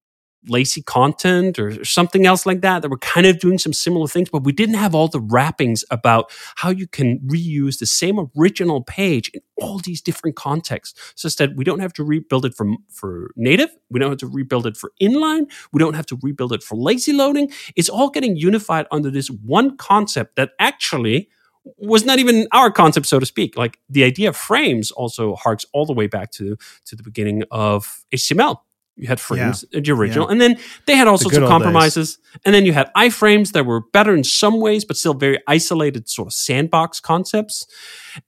[0.48, 4.30] lazy content or something else like that that were kind of doing some similar things,
[4.30, 8.84] but we didn't have all the wrappings about how you can reuse the same original
[8.84, 11.14] page in all these different contexts.
[11.16, 14.28] Such that we don't have to rebuild it for, for native, we don't have to
[14.28, 17.52] rebuild it for inline, we don't have to rebuild it for lazy loading.
[17.76, 21.30] It's all getting unified under this one concept that actually
[21.78, 23.58] was not even our concept, so to speak.
[23.58, 27.44] Like the idea of frames also harks all the way back to to the beginning
[27.52, 28.58] of HTML.
[28.98, 29.80] You had frames, uh, yeah.
[29.82, 30.32] the original, yeah.
[30.32, 30.58] and then
[30.88, 32.16] they had all the sorts of compromises.
[32.16, 32.42] Days.
[32.46, 36.10] And then you had iframes that were better in some ways, but still very isolated,
[36.10, 37.68] sort of sandbox concepts.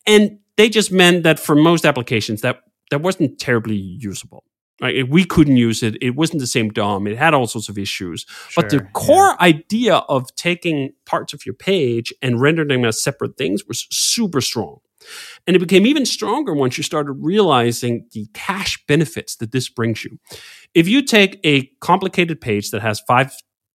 [0.05, 4.43] And they just meant that for most applications, that that wasn't terribly usable.
[4.82, 5.10] Right?
[5.10, 5.97] We couldn't use it.
[6.01, 7.05] It wasn't the same DOM.
[7.05, 8.25] It had all sorts of issues.
[8.47, 9.45] Sure, but the core yeah.
[9.45, 14.39] idea of taking parts of your page and rendering them as separate things was super
[14.39, 14.79] strong.
[15.45, 20.03] And it became even stronger once you started realizing the cache benefits that this brings
[20.05, 20.19] you.
[20.73, 23.34] If you take a complicated page that has five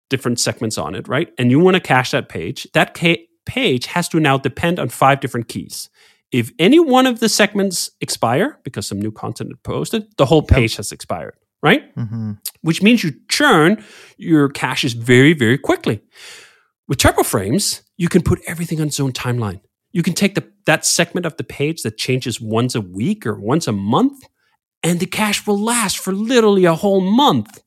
[0.09, 3.87] different segments on it, right, and you want to cache that page, that ca- page
[3.87, 5.89] has to now depend on five different keys.
[6.31, 10.41] If any one of the segments expire because some new content is posted, the whole
[10.41, 10.77] page yep.
[10.77, 11.95] has expired, right?
[11.95, 12.33] Mm-hmm.
[12.61, 13.83] Which means you churn
[14.17, 16.01] your caches very, very quickly.
[16.87, 19.61] With turbo frames, you can put everything on its own timeline.
[19.91, 23.39] You can take the, that segment of the page that changes once a week or
[23.39, 24.23] once a month,
[24.85, 27.63] and the cache will last for literally a whole month.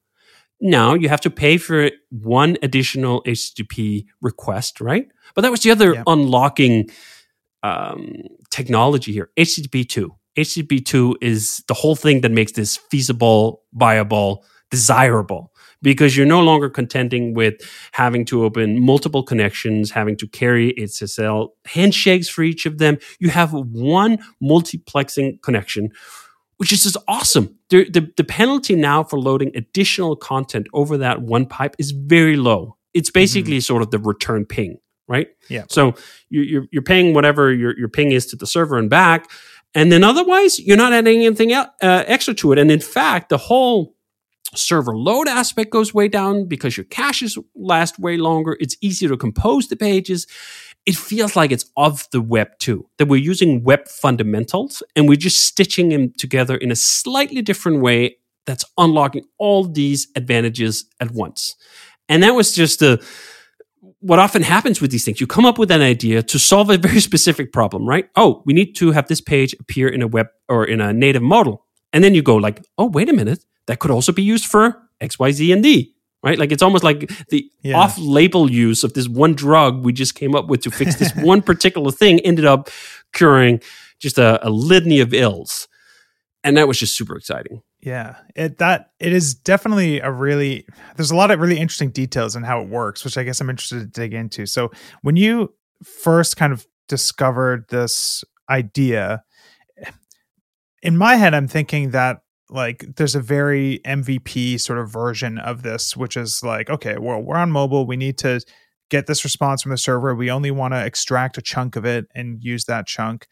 [0.60, 5.06] Now you have to pay for one additional HTTP request, right?
[5.34, 6.04] But that was the other yep.
[6.06, 6.90] unlocking
[7.62, 10.14] um, technology here HTTP 2.
[10.38, 15.52] HTTP 2 is the whole thing that makes this feasible, viable, desirable
[15.82, 17.54] because you're no longer contending with
[17.92, 22.98] having to open multiple connections, having to carry SSL handshakes for each of them.
[23.18, 25.90] You have one multiplexing connection,
[26.58, 27.58] which is just awesome.
[27.70, 32.36] The, the, the penalty now for loading additional content over that one pipe is very
[32.36, 32.76] low.
[32.94, 33.60] It's basically mm-hmm.
[33.60, 35.28] sort of the return ping right?
[35.48, 35.64] Yeah.
[35.68, 35.94] So
[36.28, 39.28] you, are you're paying whatever your your ping is to the server and back,
[39.74, 42.58] and then otherwise you're not adding anything uh, extra to it.
[42.58, 43.96] And in fact, the whole
[44.54, 48.56] server load aspect goes way down because your caches last way longer.
[48.60, 50.26] It's easier to compose the pages.
[50.88, 55.16] It feels like it's of the web too, that we're using web fundamentals and we're
[55.16, 61.10] just stitching them together in a slightly different way that's unlocking all these advantages at
[61.10, 61.56] once.
[62.08, 63.02] And that was just a
[64.00, 66.78] what often happens with these things, you come up with an idea to solve a
[66.78, 68.08] very specific problem, right?
[68.16, 71.22] Oh, we need to have this page appear in a web or in a native
[71.22, 71.66] modal.
[71.92, 74.88] And then you go like, oh, wait a minute, that could also be used for
[75.02, 76.38] X, Y, Z, and D, right?
[76.38, 77.76] Like it's almost like the yeah.
[77.76, 81.42] off-label use of this one drug we just came up with to fix this one
[81.42, 82.70] particular thing ended up
[83.12, 83.60] curing
[83.98, 85.68] just a, a litany of ills.
[86.44, 87.62] And that was just super exciting.
[87.80, 92.34] Yeah, it that it is definitely a really there's a lot of really interesting details
[92.34, 94.46] in how it works, which I guess I'm interested to dig into.
[94.46, 95.54] So when you
[95.84, 99.22] first kind of discovered this idea,
[100.82, 105.62] in my head, I'm thinking that like there's a very MVP sort of version of
[105.62, 108.40] this, which is like, okay, well, we're on mobile, we need to
[108.90, 110.14] get this response from the server.
[110.14, 113.26] We only want to extract a chunk of it and use that chunk.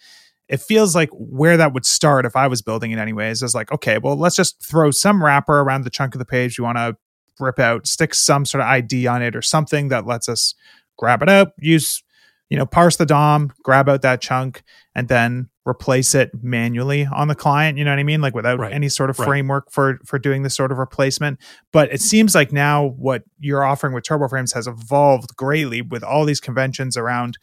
[0.48, 3.72] It feels like where that would start if I was building it anyways is like,
[3.72, 6.57] okay, well, let's just throw some wrapper around the chunk of the page.
[6.57, 6.96] You want to
[7.40, 10.55] rip out, stick some sort of ID on it or something that lets us
[10.96, 12.02] grab it up, use,
[12.48, 14.62] you know, parse the DOM, grab out that chunk,
[14.94, 17.76] and then replace it manually on the client.
[17.76, 18.20] You know what I mean?
[18.20, 18.72] Like without right.
[18.72, 19.72] any sort of framework right.
[19.72, 21.40] for for doing this sort of replacement.
[21.72, 26.24] But it seems like now what you're offering with TurboFrames has evolved greatly with all
[26.24, 27.38] these conventions around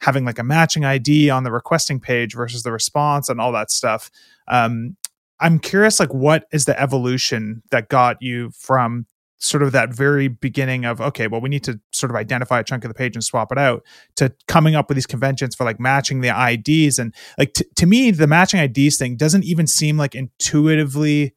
[0.00, 3.70] having like a matching ID on the requesting page versus the response and all that
[3.70, 4.10] stuff.
[4.48, 4.96] Um,
[5.40, 9.06] I'm curious, like, what is the evolution that got you from
[9.38, 12.64] sort of that very beginning of okay, well, we need to sort of identify a
[12.64, 13.84] chunk of the page and swap it out
[14.16, 17.86] to coming up with these conventions for like matching the IDs and like t- to
[17.86, 21.34] me, the matching IDs thing doesn't even seem like intuitively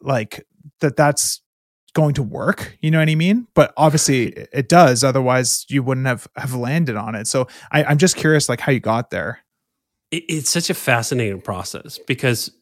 [0.00, 0.46] like
[0.80, 1.40] that that's
[1.92, 3.46] going to work you know what i mean?
[3.54, 7.26] But obviously it does otherwise you wouldn't have have landed on it.
[7.26, 9.40] So I, i'm just curious like how you got there.
[10.10, 12.52] It, it's such a fascinating process because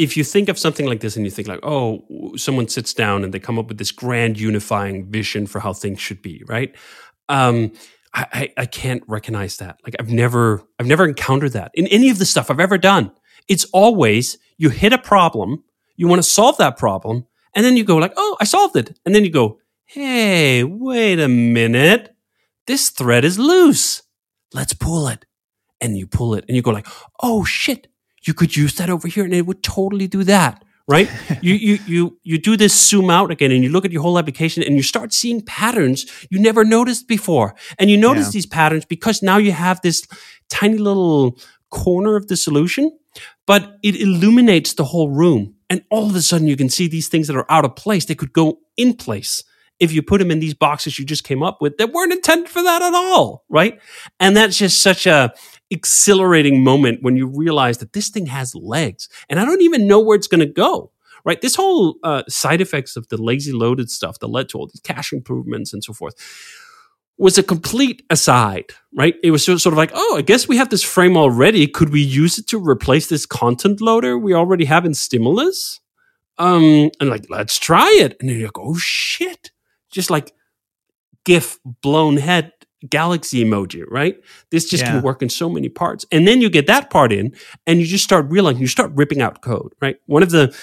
[0.00, 2.04] if you think of something like this and you think like oh
[2.36, 6.00] someone sits down and they come up with this grand unifying vision for how things
[6.00, 6.74] should be right
[7.28, 7.72] um,
[8.12, 12.18] I, I can't recognize that like i've never i've never encountered that in any of
[12.18, 13.12] the stuff i've ever done
[13.46, 15.62] it's always you hit a problem
[15.96, 18.98] you want to solve that problem and then you go like, oh, I solved it.
[19.04, 22.14] And then you go, hey, wait a minute.
[22.66, 24.02] This thread is loose.
[24.52, 25.24] Let's pull it.
[25.80, 26.86] And you pull it and you go like,
[27.20, 27.88] oh shit,
[28.22, 30.64] you could use that over here and it would totally do that.
[30.88, 31.08] Right?
[31.40, 34.18] you, you, you, you do this zoom out again and you look at your whole
[34.18, 37.54] application and you start seeing patterns you never noticed before.
[37.78, 38.32] And you notice yeah.
[38.32, 40.06] these patterns because now you have this
[40.48, 41.38] tiny little
[41.70, 42.98] corner of the solution,
[43.46, 47.08] but it illuminates the whole room and all of a sudden, you can see these
[47.08, 48.04] things that are out of place.
[48.04, 49.44] They could go in place.
[49.78, 52.50] if you put them in these boxes you just came up with that weren't intended
[52.50, 53.80] for that at all, right?
[54.18, 55.32] And that's just such a
[55.70, 60.00] exhilarating moment when you realize that this thing has legs and I don't even know
[60.00, 60.92] where it's going to go.
[61.22, 64.68] Right, this whole uh, side effects of the lazy loaded stuff that led to all
[64.68, 66.14] these cache improvements and so forth
[67.20, 69.14] was a complete aside, right?
[69.22, 71.66] It was sort of like, oh, I guess we have this frame already.
[71.66, 75.80] Could we use it to replace this content loader we already have in Stimulus?
[76.38, 78.16] Um, and like, let's try it.
[78.18, 79.50] And then you're like, oh shit.
[79.90, 80.32] Just like
[81.26, 82.52] GIF blown head
[82.88, 84.16] galaxy emoji, right?
[84.50, 84.92] This just yeah.
[84.92, 86.06] can work in so many parts.
[86.10, 87.34] And then you get that part in
[87.66, 89.96] and you just start realizing you start ripping out code, right?
[90.06, 90.56] One of the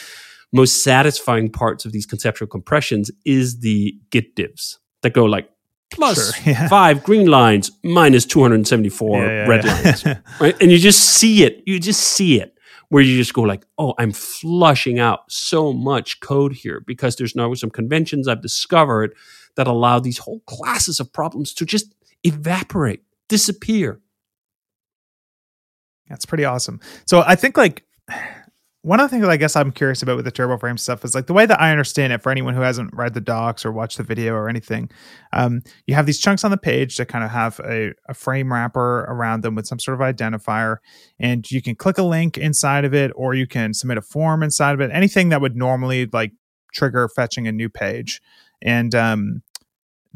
[0.53, 5.49] most satisfying parts of these conceptual compressions is the git diffs that go like
[5.91, 6.67] plus sure, yeah.
[6.67, 10.05] five green lines minus 274 yeah, red lines
[10.39, 12.57] right and you just see it you just see it
[12.89, 17.35] where you just go like oh i'm flushing out so much code here because there's
[17.35, 19.15] now some conventions i've discovered
[19.55, 21.93] that allow these whole classes of problems to just
[22.27, 23.99] evaporate disappear
[26.09, 27.83] that's pretty awesome so i think like
[28.87, 31.13] one of the things I guess I'm curious about with the turbo frame stuff is
[31.13, 33.71] like the way that I understand it for anyone who hasn't read the docs or
[33.73, 34.89] watched the video or anything.
[35.33, 38.53] Um, you have these chunks on the page that kind of have a, a, frame
[38.53, 40.77] wrapper around them with some sort of identifier,
[41.19, 44.41] and you can click a link inside of it, or you can submit a form
[44.41, 44.89] inside of it.
[44.93, 46.31] Anything that would normally like
[46.73, 48.21] trigger fetching a new page,
[48.61, 49.41] and um,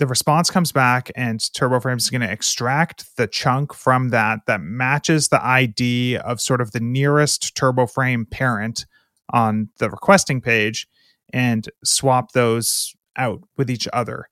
[0.02, 4.60] the response comes back and TurboFrames is going to extract the chunk from that that
[4.60, 8.88] matches the ID of sort of the nearest TurboFrame parent
[9.30, 10.88] on the requesting page
[11.32, 14.28] and swap those out with each other.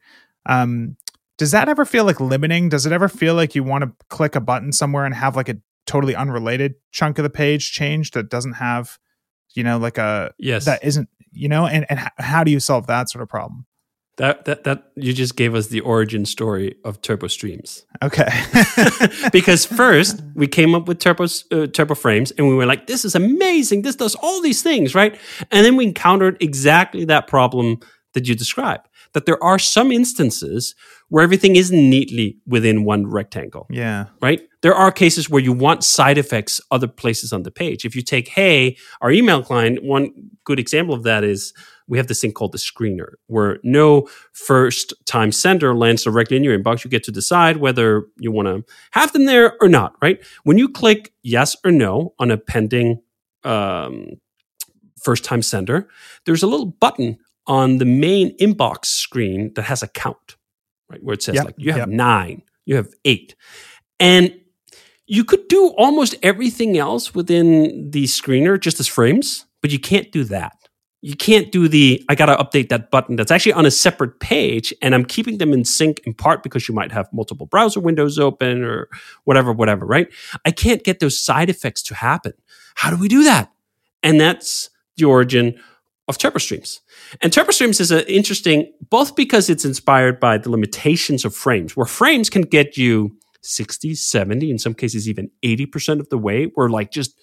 [0.48, 0.98] Um,
[1.38, 2.70] does that ever feel like limiting?
[2.70, 5.50] Does it ever feel like you want to click a button somewhere and have like
[5.50, 8.98] a totally unrelated chunk of the page change that doesn't have,
[9.54, 12.88] you know, like a yes that isn't, you know, and and how do you solve
[12.88, 13.68] that sort of problem?
[14.20, 17.86] That, that that you just gave us the origin story of Turbo Streams.
[18.04, 18.28] Okay.
[19.32, 23.06] because first we came up with Turbo uh, Turbo Frames and we were like, "This
[23.06, 23.84] is amazing!
[23.84, 25.18] This does all these things, right?"
[25.52, 27.80] And then we encountered exactly that problem
[28.14, 28.90] that you described.
[29.14, 30.76] That there are some instances
[31.08, 33.68] where everything isn't neatly within one rectangle.
[33.70, 34.08] Yeah.
[34.22, 34.42] Right?
[34.62, 37.86] There are cases where you want side effects other places on the page.
[37.86, 40.12] If you take Hey, our email client, one
[40.44, 41.54] good example of that is
[41.90, 46.44] we have this thing called the screener, where no first time sender lands directly in
[46.44, 46.86] your inbox.
[46.86, 50.24] You get to decide whether you want to have them there or not, right?
[50.44, 53.02] When you click yes or no on a pending
[53.44, 54.12] um,
[55.02, 55.90] first time sender,
[56.26, 60.38] there's a little button on the main inbox screen that has a count,
[60.90, 61.04] right?
[61.04, 61.90] Where it says, yep, like, you have yep.
[61.90, 63.36] nine, you have eight.
[64.00, 64.40] And
[65.08, 70.12] you could do almost everything else within the screener just as frames, but you can't
[70.12, 70.59] do that
[71.02, 74.20] you can't do the I got to update that button that's actually on a separate
[74.20, 77.80] page and I'm keeping them in sync in part because you might have multiple browser
[77.80, 78.90] windows open or
[79.24, 80.08] whatever whatever, right?
[80.46, 82.34] I can't get those side effects to happen.
[82.76, 83.52] How do we do that?
[84.04, 85.60] And that's the origin
[86.08, 86.80] of TurboStreams.
[87.22, 92.30] And TurboStreams is interesting both because it's inspired by the limitations of frames, where frames
[92.30, 96.92] can get you 60, 70, in some cases even 80% of the way, where like
[96.92, 97.18] just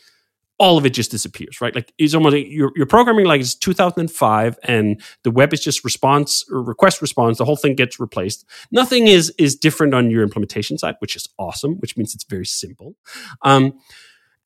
[0.58, 1.74] all of it just disappears, right?
[1.74, 5.84] Like it's almost like you're, you're programming like it's 2005 and the web is just
[5.84, 7.38] response or request response.
[7.38, 8.46] The whole thing gets replaced.
[8.70, 12.46] Nothing is is different on your implementation side, which is awesome, which means it's very
[12.46, 12.96] simple.
[13.42, 13.78] Um,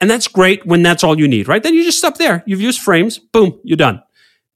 [0.01, 1.63] and that's great when that's all you need, right?
[1.63, 2.43] Then you just stop there.
[2.47, 4.03] You've used frames, boom, you're done.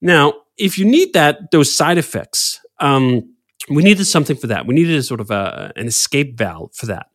[0.01, 3.35] Now, if you need that, those side effects, um,
[3.69, 4.67] we needed something for that.
[4.67, 7.07] We needed a sort of a, an escape valve for that.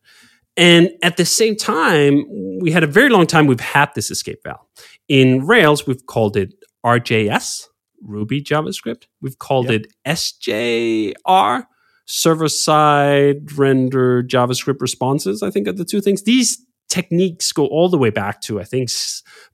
[0.60, 2.26] And at the same time,
[2.60, 4.66] we had a very long time we've had this escape valve.
[5.08, 6.52] In Rails, we've called it
[6.84, 7.64] RJS,
[8.02, 9.04] Ruby JavaScript.
[9.22, 9.80] We've called yep.
[9.80, 11.64] it SJR,
[12.04, 15.42] server side render JavaScript responses.
[15.42, 16.24] I think are the two things.
[16.24, 18.90] These techniques go all the way back to, I think,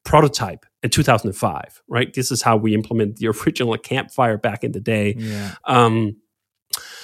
[0.05, 2.13] prototype in 2005, right?
[2.15, 5.15] This is how we implement the original campfire back in the day.
[5.17, 5.55] Yeah.
[5.67, 6.17] Um,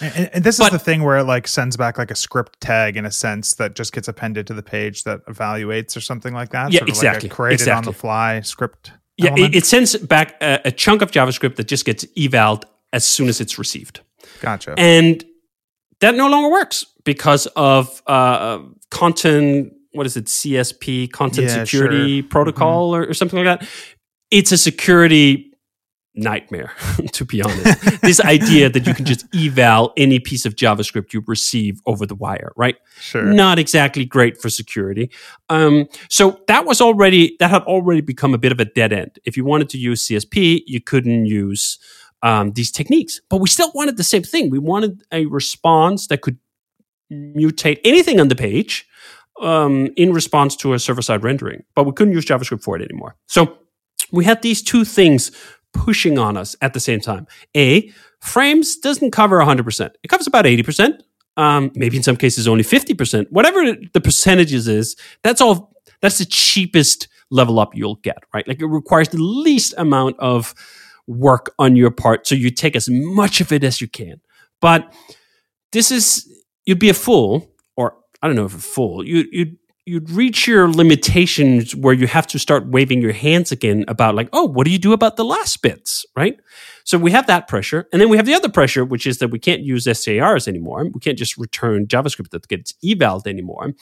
[0.01, 2.61] and, and this but, is the thing where it like sends back like a script
[2.61, 6.35] tag in a sense that just gets appended to the page that evaluates or something
[6.35, 6.73] like that.
[6.73, 7.29] Yeah, sort of exactly.
[7.29, 7.79] Like created exactly.
[7.79, 8.93] on the fly script.
[9.17, 13.05] Yeah, it, it, sends back a, a, chunk of JavaScript that just gets evaled as
[13.05, 14.01] soon as it's received.
[14.41, 14.75] Gotcha.
[14.79, 15.23] And
[16.01, 18.61] that no longer works because of uh,
[18.91, 19.75] content.
[19.93, 20.25] What is it?
[20.25, 22.29] CSP, Content yeah, Security sure.
[22.31, 23.05] Protocol, mm-hmm.
[23.05, 23.69] or, or something like that.
[24.31, 25.52] It's a security
[26.15, 26.73] nightmare,
[27.13, 28.01] to be honest.
[28.03, 32.15] this idea that you can just eval any piece of JavaScript you receive over the
[32.15, 32.77] wire, right?
[32.99, 33.25] Sure.
[33.25, 35.11] Not exactly great for security.
[35.49, 39.19] Um, so that was already that had already become a bit of a dead end.
[39.25, 41.79] If you wanted to use CSP, you couldn't use
[42.23, 43.21] um, these techniques.
[43.29, 44.51] But we still wanted the same thing.
[44.51, 46.39] We wanted a response that could
[47.11, 48.87] mutate anything on the page
[49.41, 52.83] um, in response to a server side rendering, but we couldn't use JavaScript for it
[52.83, 53.17] anymore.
[53.27, 53.59] So
[54.13, 55.33] we had these two things
[55.73, 57.27] pushing on us at the same time.
[57.57, 61.01] A, frames doesn't cover 100%, it covers about 80%.
[61.39, 63.27] Um, maybe in some cases only 50%.
[63.31, 68.47] Whatever the percentages is, that's all, that's the cheapest level up you'll get, right?
[68.47, 70.55] Like it requires the least amount of
[71.07, 72.27] work on your part.
[72.27, 74.21] So you take as much of it as you can.
[74.61, 74.93] But
[75.73, 76.31] this is,
[76.67, 80.47] you'd be a fool, or I don't know if a fool, you, you'd, you'd reach
[80.47, 84.65] your limitations where you have to start waving your hands again about like, oh, what
[84.65, 86.39] do you do about the last bits, right?
[86.85, 87.89] So we have that pressure.
[87.93, 90.85] And then we have the other pressure, which is that we can't use SJRs anymore.
[90.85, 93.75] We can't just return JavaScript that gets evaled anymore.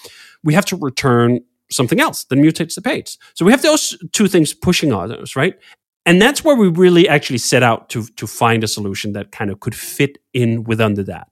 [0.43, 1.41] We have to return
[1.71, 3.19] something else that mutates the page.
[3.35, 5.55] So we have those two things pushing on us, right?
[6.07, 9.51] And that's where we really actually set out to, to find a solution that kind
[9.51, 11.29] of could fit in with under that.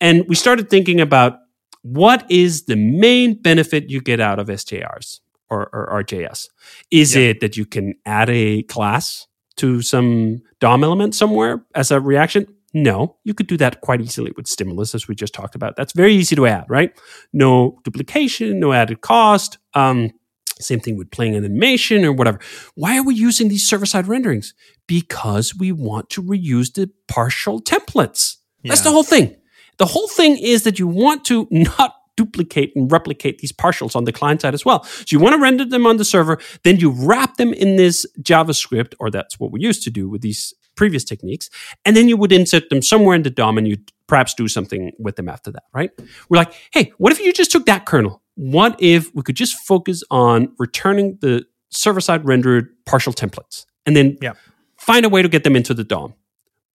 [0.00, 1.38] And we started thinking about
[1.82, 5.20] what is the main benefit you get out of SJRs
[5.50, 6.48] or, or RJS?
[6.90, 9.26] Is it that you can add a class
[9.56, 12.46] to some DOM element somewhere as a reaction?
[12.74, 15.76] No, you could do that quite easily with stimulus, as we just talked about.
[15.76, 16.98] That's very easy to add, right?
[17.32, 19.58] No duplication, no added cost.
[19.74, 20.10] Um,
[20.58, 22.38] same thing with playing an animation or whatever.
[22.74, 24.54] Why are we using these server side renderings?
[24.86, 28.36] Because we want to reuse the partial templates.
[28.62, 28.70] Yeah.
[28.70, 29.36] That's the whole thing.
[29.82, 34.04] The whole thing is that you want to not duplicate and replicate these partials on
[34.04, 34.84] the client side as well.
[34.84, 38.06] So you want to render them on the server, then you wrap them in this
[38.20, 41.50] JavaScript, or that's what we used to do with these previous techniques,
[41.84, 44.92] and then you would insert them somewhere in the DOM and you'd perhaps do something
[45.00, 45.90] with them after that, right?
[46.28, 48.22] We're like, hey, what if you just took that kernel?
[48.36, 53.96] What if we could just focus on returning the server side rendered partial templates and
[53.96, 54.34] then yeah.
[54.76, 56.14] find a way to get them into the DOM?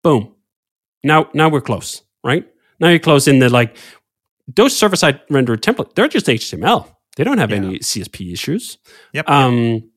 [0.01, 0.33] Boom.
[1.03, 2.47] Now, now we're close, right?
[2.79, 3.77] Now you're close in the like
[4.47, 5.95] those server side rendered template.
[5.95, 6.89] They're just HTML.
[7.15, 7.57] They don't have yeah.
[7.57, 8.77] any CSP issues.
[9.13, 9.29] Yep.
[9.29, 9.89] Um,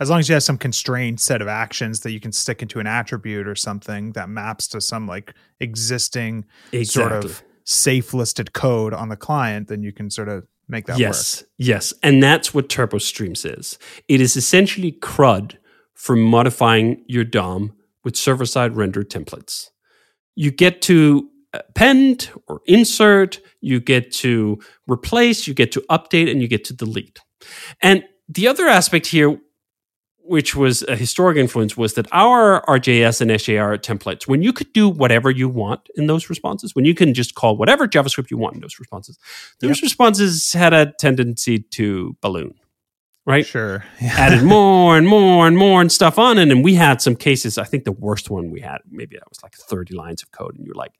[0.00, 2.80] as long as you have some constrained set of actions that you can stick into
[2.80, 6.84] an attribute or something that maps to some like existing exactly.
[6.84, 10.98] sort of safe listed code on the client, then you can sort of make that
[10.98, 11.50] yes, work.
[11.58, 11.94] Yes.
[12.02, 13.78] And that's what Turbo Streams is.
[14.08, 15.58] It is essentially CRUD
[15.94, 17.72] for modifying your DOM
[18.04, 19.70] with server side rendered templates.
[20.34, 26.40] You get to append or insert, you get to replace, you get to update, and
[26.40, 27.20] you get to delete.
[27.80, 29.38] And the other aspect here,
[30.24, 34.72] which was a historic influence, was that our RJS and SJR templates, when you could
[34.72, 38.38] do whatever you want in those responses, when you can just call whatever JavaScript you
[38.38, 39.18] want in those responses,
[39.60, 39.82] those yep.
[39.82, 42.54] responses had a tendency to balloon
[43.26, 43.46] right?
[43.46, 43.84] Sure.
[44.00, 44.08] Yeah.
[44.18, 46.50] Added more and more and more and stuff on it.
[46.50, 49.42] And we had some cases, I think the worst one we had, maybe that was
[49.42, 50.56] like 30 lines of code.
[50.56, 50.92] And you're like,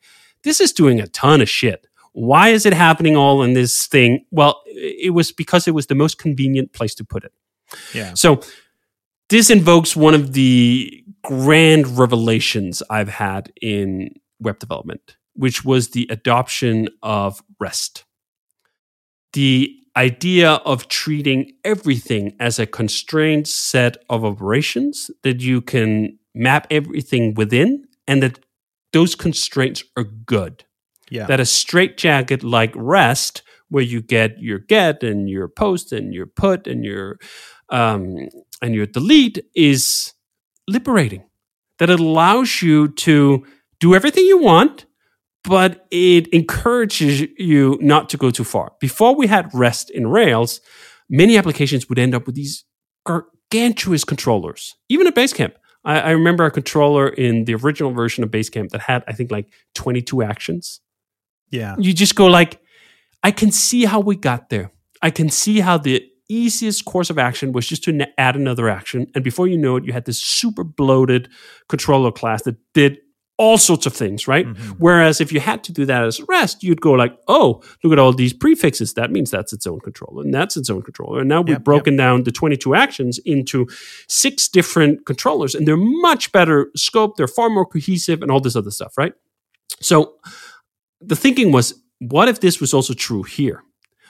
[0.44, 1.86] this is doing a ton of shit.
[2.12, 4.24] Why is it happening all in this thing?
[4.30, 7.32] Well, it was because it was the most convenient place to put it.
[7.94, 8.12] Yeah.
[8.14, 8.42] So
[9.30, 16.06] this invokes one of the grand revelations I've had in web development, which was the
[16.10, 18.04] adoption of REST.
[19.32, 26.66] The idea of treating everything as a constrained set of operations that you can map
[26.70, 28.38] everything within and that
[28.92, 30.64] those constraints are good.
[31.10, 31.26] Yeah.
[31.26, 36.26] That a straitjacket like REST, where you get your get and your post and your
[36.26, 37.18] put and your
[37.70, 38.16] um,
[38.60, 40.12] and your delete, is
[40.68, 41.24] liberating.
[41.78, 43.44] That it allows you to
[43.80, 44.86] do everything you want,
[45.44, 48.72] but it encourages you not to go too far.
[48.80, 50.60] Before we had REST in Rails,
[51.10, 52.64] many applications would end up with these
[53.04, 55.54] gargantuous controllers, even at Basecamp.
[55.84, 59.30] I, I remember a controller in the original version of Basecamp that had, I think,
[59.30, 60.80] like 22 actions.
[61.50, 61.76] Yeah.
[61.78, 62.60] You just go like,
[63.22, 64.72] I can see how we got there.
[65.00, 69.06] I can see how the easiest course of action was just to add another action.
[69.14, 71.28] And before you know it, you had this super bloated
[71.68, 72.98] controller class that did
[73.38, 74.46] all sorts of things, right?
[74.46, 74.72] Mm-hmm.
[74.78, 77.92] Whereas if you had to do that as a REST, you'd go like, oh, look
[77.92, 78.94] at all these prefixes.
[78.94, 81.20] That means that's its own controller, and that's its own controller.
[81.20, 81.98] And now we've yep, broken yep.
[81.98, 83.66] down the 22 actions into
[84.08, 87.16] six different controllers, and they're much better scoped.
[87.16, 89.14] They're far more cohesive, and all this other stuff, right?
[89.80, 90.14] So
[91.00, 93.62] the thinking was, what if this was also true here?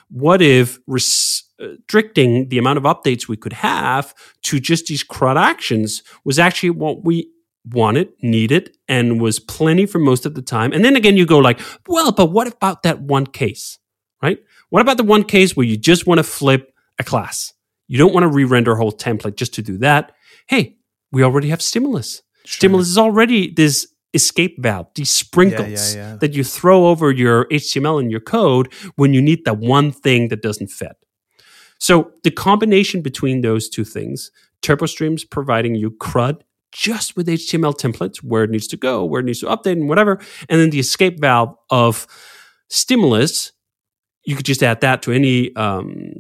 [0.08, 6.02] What if restricting the amount of updates we could have to just these CRUD actions
[6.24, 7.30] was actually what we
[7.64, 10.72] wanted, needed, and was plenty for most of the time.
[10.72, 13.78] And then again, you go like, well, but what about that one case,
[14.22, 14.38] right?
[14.70, 17.52] What about the one case where you just want to flip a class?
[17.88, 20.12] You don't want to re-render a whole template just to do that.
[20.46, 20.76] Hey,
[21.10, 22.22] we already have stimulus.
[22.44, 22.56] Sure.
[22.56, 26.16] Stimulus is already this escape valve, these sprinkles yeah, yeah, yeah.
[26.16, 30.28] that you throw over your HTML and your code when you need that one thing
[30.28, 30.96] that doesn't fit.
[31.78, 34.30] So the combination between those two things,
[34.62, 39.24] TurboStreams providing you CRUD just with HTML templates, where it needs to go, where it
[39.24, 40.18] needs to update, and whatever,
[40.48, 42.06] and then the escape valve of
[42.70, 43.52] Stimulus,
[44.24, 46.14] you could just add that to any um,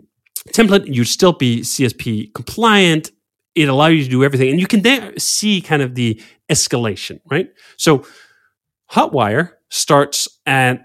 [0.50, 0.86] template.
[0.86, 3.10] You'd still be CSP compliant.
[3.54, 7.20] It allows you to do everything, and you can then see kind of the escalation,
[7.30, 7.48] right?
[7.76, 8.04] So
[8.90, 10.82] Hotwire starts at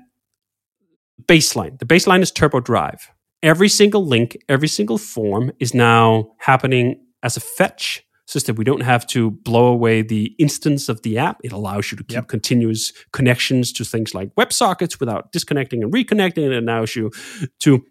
[1.26, 1.78] baseline.
[1.80, 3.10] The baseline is Turbo Drive.
[3.44, 8.04] Every single link, every single form is now happening as a fetch
[8.34, 11.40] that we don't have to blow away the instance of the app.
[11.44, 12.28] It allows you to keep yep.
[12.28, 16.52] continuous connections to things like WebSockets without disconnecting and reconnecting.
[16.52, 17.12] It allows you
[17.60, 17.86] to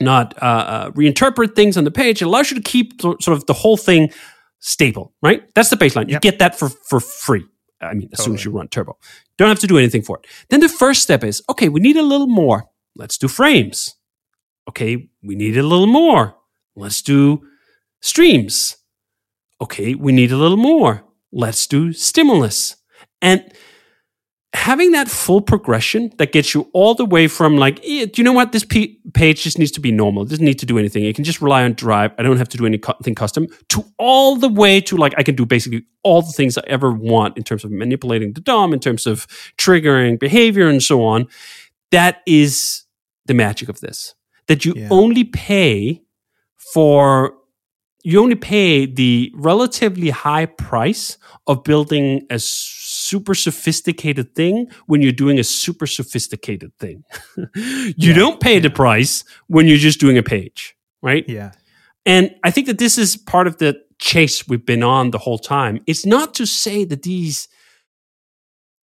[0.00, 2.20] not uh, uh, reinterpret things on the page.
[2.20, 4.12] It allows you to keep sort of the whole thing
[4.58, 5.42] stable, right?
[5.54, 6.08] That's the baseline.
[6.08, 6.10] Yep.
[6.10, 7.44] You get that for, for free.
[7.80, 8.24] I mean, as totally.
[8.24, 8.98] soon as you run Turbo,
[9.38, 10.26] don't have to do anything for it.
[10.48, 12.64] Then the first step is okay, we need a little more.
[12.96, 13.94] Let's do frames.
[14.68, 16.36] Okay, we need a little more.
[16.74, 17.46] Let's do
[18.00, 18.75] streams.
[19.60, 21.04] Okay, we need a little more.
[21.32, 22.76] Let's do stimulus.
[23.22, 23.52] And
[24.56, 28.24] having that full progression that gets you all the way from like, eh, do you
[28.24, 28.52] know what?
[28.52, 30.22] This p- page just needs to be normal.
[30.22, 31.04] It doesn't need to do anything.
[31.04, 32.12] It can just rely on Drive.
[32.18, 35.34] I don't have to do anything custom to all the way to like, I can
[35.34, 38.80] do basically all the things I ever want in terms of manipulating the DOM, in
[38.80, 39.26] terms of
[39.58, 41.28] triggering behavior and so on.
[41.90, 42.84] That is
[43.26, 44.14] the magic of this.
[44.48, 44.88] That you yeah.
[44.90, 46.02] only pay
[46.56, 47.34] for
[48.06, 55.10] you only pay the relatively high price of building a super sophisticated thing when you're
[55.10, 57.02] doing a super sophisticated thing.
[57.56, 58.60] you yeah, don't pay yeah.
[58.60, 61.24] the price when you're just doing a page, right?
[61.28, 61.50] Yeah.
[62.04, 65.38] And I think that this is part of the chase we've been on the whole
[65.38, 65.80] time.
[65.88, 67.48] It's not to say that these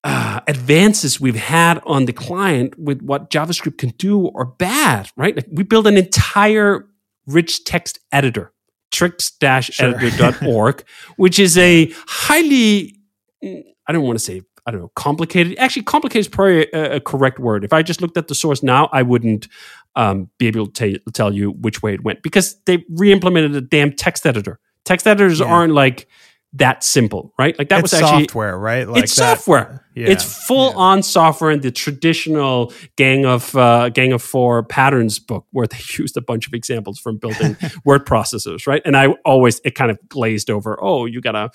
[0.04, 5.34] uh, advances we've had on the client with what JavaScript can do are bad, right?
[5.34, 6.86] Like we build an entire
[7.26, 8.50] rich text editor
[8.94, 10.86] trix-editor.org, sure.
[11.16, 12.96] which is a highly,
[13.42, 15.58] I don't want to say, I don't know, complicated.
[15.58, 17.64] Actually, complicated is probably a, a correct word.
[17.64, 19.48] If I just looked at the source now, I wouldn't
[19.96, 23.60] um, be able to t- tell you which way it went because they re-implemented a
[23.60, 24.58] damn text editor.
[24.84, 25.46] Text editors yeah.
[25.46, 26.08] aren't like
[26.54, 27.58] that simple, right?
[27.58, 28.88] Like that it's was actually software, right?
[28.88, 29.84] Like it's that, software.
[29.94, 30.76] Yeah, it's full yeah.
[30.76, 35.78] on software in the traditional Gang of uh, Gang of Four patterns book, where they
[35.98, 38.82] used a bunch of examples from building word processors, right?
[38.84, 40.78] And I always it kind of glazed over.
[40.80, 41.50] Oh, you gotta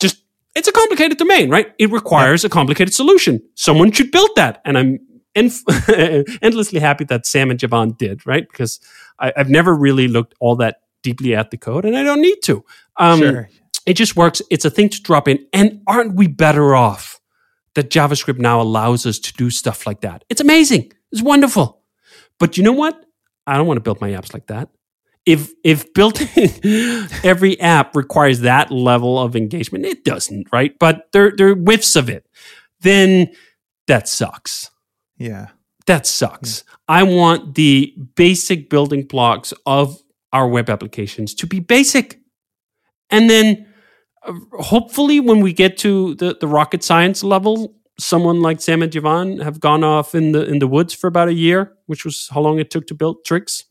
[0.00, 0.22] just
[0.54, 1.72] it's a complicated domain, right?
[1.78, 2.48] It requires yeah.
[2.48, 3.42] a complicated solution.
[3.54, 4.98] Someone should build that, and I'm
[5.34, 8.46] endlessly happy that Sam and Javan did, right?
[8.46, 8.80] Because
[9.18, 12.42] I, have never really looked all that deeply at the code, and I don't need
[12.42, 12.64] to.
[12.98, 13.48] Um, sure
[13.86, 14.42] it just works.
[14.50, 15.46] It's a thing to drop in.
[15.52, 17.20] And aren't we better off
[17.74, 20.24] that JavaScript now allows us to do stuff like that?
[20.28, 20.92] It's amazing.
[21.12, 21.82] It's wonderful.
[22.38, 23.00] But you know what?
[23.46, 24.68] I don't want to build my apps like that.
[25.24, 26.28] If if building
[27.24, 30.76] every app requires that level of engagement, it doesn't, right?
[30.78, 32.26] But there there are whiffs of it.
[32.80, 33.32] Then
[33.86, 34.70] that sucks.
[35.16, 35.48] Yeah.
[35.86, 36.64] That sucks.
[36.66, 36.74] Yeah.
[36.88, 40.00] I want the basic building blocks of
[40.32, 42.20] our web applications to be basic.
[43.10, 43.66] And then
[44.52, 49.38] hopefully when we get to the, the rocket science level someone like sam and javan
[49.38, 52.40] have gone off in the in the woods for about a year which was how
[52.40, 53.64] long it took to build Trix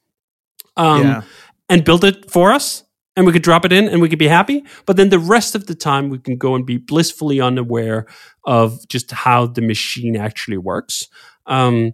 [0.78, 1.22] um, yeah.
[1.70, 2.84] and build it for us
[3.16, 4.64] and we could drop it in and we could be happy.
[4.86, 8.08] But then the rest of the time we can go and be blissfully unaware
[8.44, 11.08] of just how the machine actually works.
[11.46, 11.94] Um,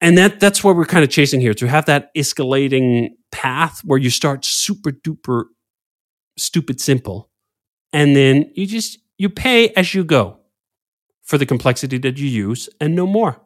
[0.00, 3.98] and that that's what we're kind of chasing here to have that escalating path where
[3.98, 5.44] you start super duper
[6.38, 7.30] stupid simple
[7.92, 10.38] and then you just you pay as you go
[11.22, 13.40] for the complexity that you use and no more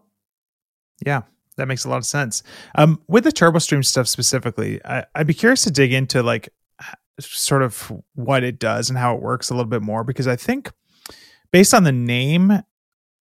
[1.04, 1.22] yeah
[1.56, 2.42] that makes a lot of sense
[2.74, 6.48] um, with the turbostream stuff specifically I, i'd be curious to dig into like
[7.18, 10.36] sort of what it does and how it works a little bit more because i
[10.36, 10.70] think
[11.50, 12.62] based on the name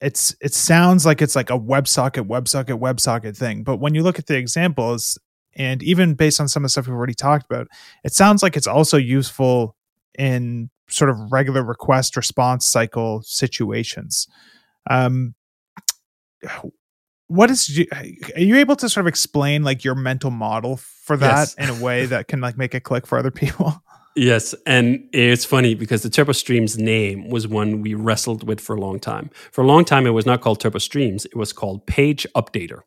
[0.02, 3.64] it's it sounds like it's like a WebSocket, WebSocket, WebSocket thing.
[3.64, 5.18] But when you look at the examples,
[5.56, 7.68] and even based on some of the stuff we've already talked about,
[8.04, 9.76] it sounds like it's also useful
[10.18, 14.28] in sort of regular request response cycle situations.
[14.90, 15.36] Um,
[17.28, 17.86] what is
[18.36, 21.70] are you able to sort of explain like your mental model for that yes.
[21.70, 23.82] in a way that can like make it click for other people?
[24.18, 28.80] Yes, and it's funny because the TurboStreams name was one we wrestled with for a
[28.80, 29.30] long time.
[29.52, 32.84] For a long time, it was not called TurboStreams; it was called Page Updater.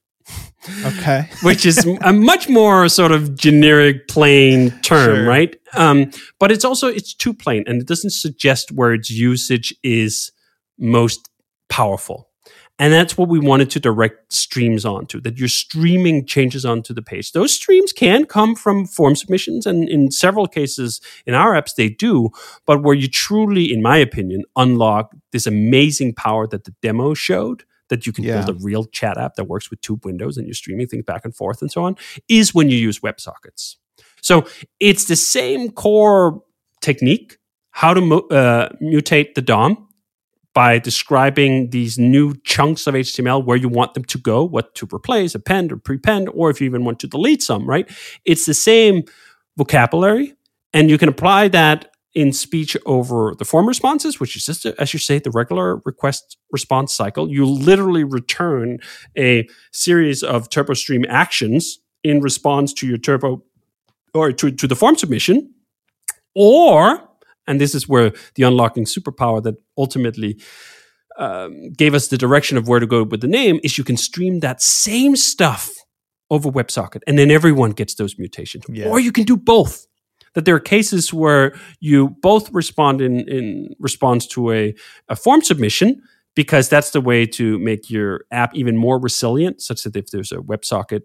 [0.85, 1.29] Okay.
[1.43, 5.27] which is a much more sort of generic, plain term, Sure.
[5.27, 5.57] right?
[5.75, 10.33] Um, but it's also it's too plain, and it doesn't suggest where its usage is
[10.79, 11.29] most
[11.69, 12.29] powerful.
[12.81, 17.03] And that's what we wanted to direct streams onto, that you're streaming changes onto the
[17.03, 17.33] page.
[17.33, 21.89] Those streams can come from form submissions, and in several cases in our apps, they
[21.89, 22.31] do.
[22.67, 27.65] But where you truly, in my opinion, unlock this amazing power that the demo showed,
[27.89, 28.35] that you can Yeah.
[28.45, 31.25] build a real chat app that works with two windows and you're streaming things back
[31.25, 31.97] and forth and so on,
[32.29, 33.77] is when you use WebSockets.
[34.21, 34.47] So
[34.81, 36.43] it's the same core
[36.81, 37.39] technique,
[37.71, 39.87] how to mo- uh, mutate the DOM
[40.55, 44.89] by describing these new chunks of HTML where you want them to go, what to
[44.93, 47.89] replace, append or prepend, or if you even want to delete some, right?
[48.25, 49.05] It's the same
[49.57, 50.35] vocabulary,
[50.73, 54.93] and you can apply that in speech over the form responses, which is just, as
[54.93, 57.31] you say, the regular request response cycle.
[57.31, 58.81] You literally return
[59.17, 63.45] a series of TurboStream actions in response to your Turbo
[64.15, 65.55] or to, to the form submission,
[66.35, 67.09] or
[67.47, 70.41] and this is where the unlocking superpower that ultimately
[71.19, 73.97] um, gave us the direction of where to go with the name is you can
[73.97, 75.71] stream that same stuff
[76.31, 78.65] over WebSocket, and then everyone gets those mutations.
[78.69, 78.89] Yeah.
[78.89, 79.87] Or you can do both.
[80.35, 84.75] That there are cases where you both respond in, in response to a,
[85.09, 86.03] a form submission,
[86.35, 90.31] because that's the way to make your app even more resilient, such that if there's
[90.31, 91.03] a WebSocket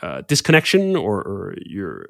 [0.00, 2.06] uh, disconnection or, or your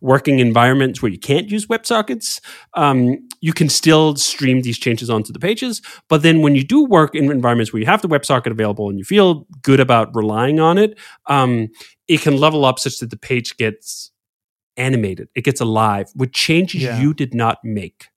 [0.00, 2.40] working environments where you can't use WebSockets,
[2.74, 5.82] um, you can still stream these changes onto the pages.
[6.08, 8.98] But then when you do work in environments where you have the WebSocket available and
[8.98, 10.96] you feel good about relying on it,
[11.26, 11.68] um,
[12.08, 14.10] it can level up such that the page gets
[14.76, 17.00] animated, it gets alive with changes Yeah.
[17.00, 18.08] you did not make.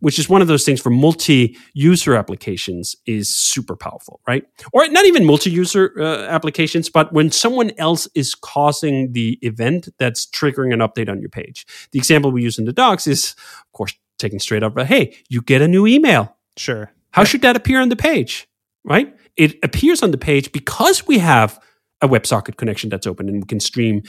[0.00, 4.44] Which is one of those things for multi-user applications is super powerful, right?
[4.72, 10.26] Or not even multi-user uh, applications, but when someone else is causing the event that's
[10.26, 11.66] triggering an update on your page.
[11.92, 14.74] The example we use in the docs is, of course, taking straight up.
[14.74, 16.34] But hey, you get a new email.
[16.56, 16.90] Sure.
[17.12, 18.48] How should that appear on the page?
[18.82, 19.14] Right?
[19.36, 21.60] It appears on the page because we have
[22.00, 24.02] a WebSocket connection that's open and we can stream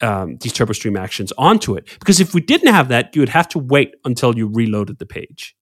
[0.00, 1.88] um, these TurboStream actions onto it.
[1.98, 5.06] Because if we didn't have that, you would have to wait until you reloaded the
[5.06, 5.54] page.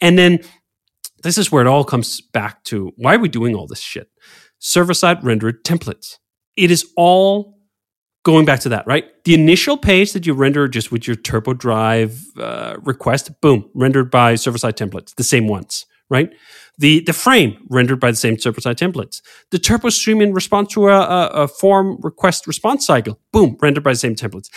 [0.00, 0.40] And then
[1.22, 4.08] this is where it all comes back to why are we doing all this shit?
[4.58, 6.18] Server side rendered templates.
[6.56, 7.58] It is all
[8.24, 9.04] going back to that, right?
[9.24, 14.10] The initial page that you render just with your Turbo Drive uh, request, boom, rendered
[14.10, 16.30] by server side templates, the same ones, right?
[16.78, 19.20] The the frame rendered by the same server side templates.
[19.50, 23.84] The Turbo Stream in response to a, a, a form request response cycle, boom, rendered
[23.84, 24.48] by the same templates.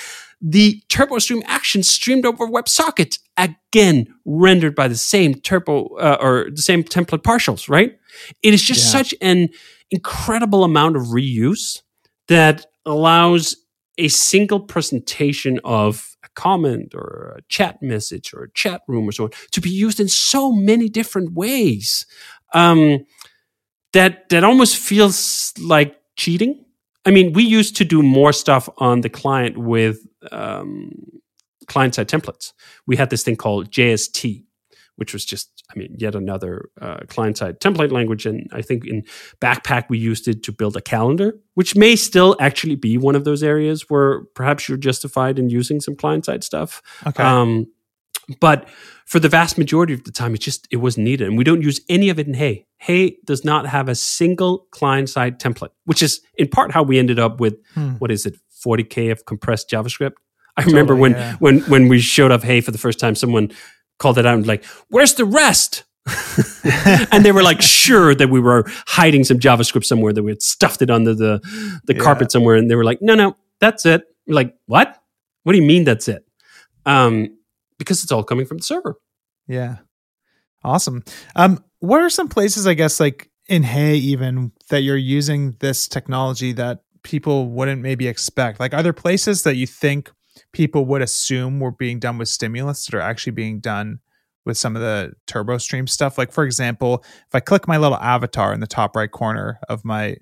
[0.41, 6.47] The Turbo Stream action streamed over WebSocket, again rendered by the same Turbo uh, or
[6.51, 7.91] the same template partials, right?
[8.43, 8.91] It is just Yeah.
[8.99, 9.49] such an
[9.91, 11.81] incredible amount of reuse
[12.27, 13.55] that allows
[13.97, 19.11] a single presentation of a comment or a chat message or a chat room or
[19.11, 22.05] so on to be used in so many different ways
[22.53, 23.05] um,
[23.93, 26.65] that that almost feels like cheating.
[27.05, 29.99] I mean, we used to do more stuff on the client with
[30.31, 30.91] um,
[31.67, 32.53] client side templates.
[32.87, 34.43] We had this thing called JST,
[34.95, 38.25] which was just, I mean, yet another uh, client side template language.
[38.25, 39.03] And I think in
[39.41, 43.25] Backpack, we used it to build a calendar, which may still actually be one of
[43.25, 46.81] those areas where perhaps you're justified in using some client side stuff.
[47.05, 47.23] Okay.
[47.23, 47.67] Um,
[48.39, 48.67] but
[49.05, 51.61] for the vast majority of the time, it just it wasn't needed, and we don't
[51.61, 52.65] use any of it in Hey.
[52.77, 56.97] Hey does not have a single client side template, which is in part how we
[56.97, 57.93] ended up with Hmm.
[57.99, 58.35] what is it,
[58.65, 60.13] 40k of compressed JavaScript.
[60.57, 61.35] I remember when yeah.
[61.39, 63.51] when when we showed up Hey for the first time, someone
[63.99, 65.83] called it out and like, "Where's the rest?"
[67.11, 70.41] and they were like sure that we were hiding some JavaScript somewhere that we had
[70.41, 71.39] stuffed it under the
[71.85, 71.99] the Yeah.
[72.01, 75.01] carpet somewhere, and they were like, "No, no, that's it." We're like, what?
[75.43, 76.25] What do you mean that's it?
[76.85, 77.37] Um,
[77.77, 78.95] because it's all coming from the server.
[79.47, 79.77] Yeah.
[80.63, 81.03] Awesome.
[81.35, 85.87] Um, what are some places, I guess, like in Hey, even that you're using this
[85.87, 88.59] technology that people wouldn't maybe expect?
[88.59, 90.11] Like, are there places that you think
[90.51, 93.99] people would assume were being done with stimulus that are actually being done
[94.45, 96.17] with some of the turbo stream stuff?
[96.17, 99.83] Like, for example, if I click my little avatar in the top right corner of
[99.83, 100.17] my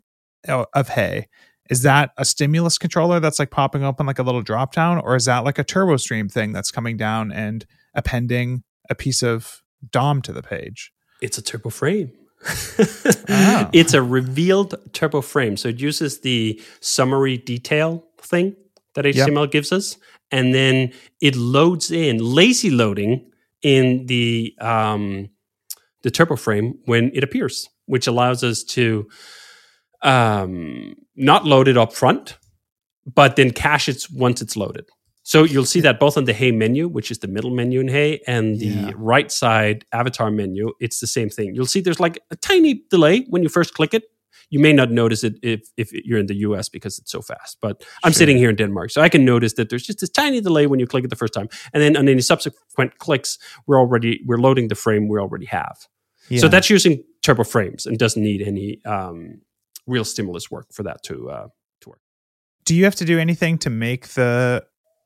[0.48, 1.28] oh, of Hey,
[1.70, 5.00] is that a stimulus controller that's like popping up on like a little drop down,
[5.00, 9.24] or is that like a turbo stream thing that's coming down and appending a piece
[9.24, 9.62] of
[9.92, 10.92] DOM to the page?
[11.22, 12.12] It's a turbo frame.
[13.30, 13.70] Oh.
[13.74, 15.56] It's a revealed turbo frame.
[15.58, 18.56] So it uses the summary detail thing
[18.96, 19.98] that HTML gives us.
[20.32, 20.92] And then
[21.22, 23.30] it loads in lazy loading
[23.62, 25.30] in the um,
[26.04, 29.08] the turbo frame when it appears, which allows us to
[30.02, 32.38] um, not load it up front,
[33.14, 34.86] but then cache it once it's loaded.
[35.26, 37.88] So you'll see that both on the Hey menu, which is the middle menu in
[37.88, 38.92] Hey, and the Yeah.
[38.96, 41.56] right side avatar menu, it's the same thing.
[41.56, 44.04] You'll see there's like a tiny delay when you first click it.
[44.50, 47.58] You may not notice it if, if you're in the US because it's so fast,
[47.62, 48.20] but I'm Sure.
[48.20, 50.80] sitting here in Denmark, so I can notice that there's just this tiny delay when
[50.80, 53.38] you click it the first time, and then on any subsequent clicks,
[53.68, 55.78] we're already we're loading the frame we already have.
[56.30, 56.40] Yeah.
[56.42, 59.42] So that's using turbo frames and doesn't need any um,
[59.88, 61.48] real stimulus work for that to uh,
[61.82, 62.00] to work.
[62.66, 64.64] do you have to do anything to make the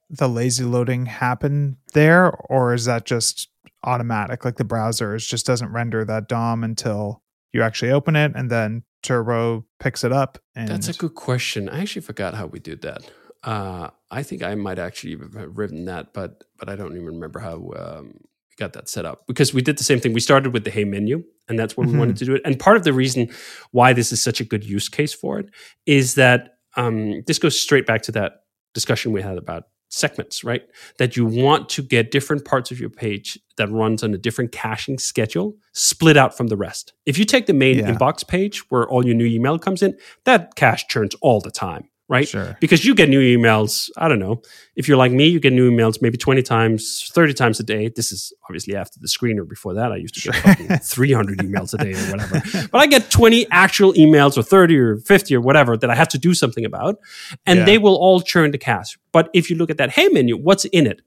[0.10, 3.50] the lazy loading happen there or is that just
[3.84, 7.22] automatic like the browser is just doesn't render that dom until
[7.54, 11.70] you actually open it and then turbo picks it up and That's a good question.
[11.70, 13.10] I actually forgot how we did that.
[13.44, 17.40] Uh, I think I might actually have written that, but but I don't even remember
[17.40, 20.14] how um, we got that set up because we did the same thing.
[20.14, 21.92] We started with the Hey menu, and that's where Mhm.
[21.94, 22.42] we wanted to do it.
[22.44, 23.30] And part of the reason
[23.72, 25.50] why this is such a good use case for it
[25.86, 28.42] is that um, this goes straight back to that
[28.74, 30.64] discussion we had about segments, right?
[30.98, 34.52] That you want to get different parts of your page that runs on a different
[34.52, 36.94] caching schedule split out from the rest.
[37.06, 37.94] If you take the main Yeah.
[37.94, 41.90] inbox page where all your new email comes in, that cache churns all the time,
[42.10, 42.28] right?
[42.28, 44.42] sure Because you get new emails, I don't know.
[44.76, 47.90] If you're like me, you get new emails maybe 20 times, 30 times a day.
[47.90, 49.48] This is obviously after the screener.
[49.48, 50.78] Before that, I used to get Sure.
[50.82, 52.68] 300 emails a day or whatever.
[52.72, 56.08] But I get 20 actual emails or 30 or 50 or whatever that I have
[56.10, 56.98] to do something about.
[57.46, 57.66] And Yeah.
[57.66, 58.98] they will all churn the cache.
[59.12, 61.02] But if you look at that Hey menu, what's in it?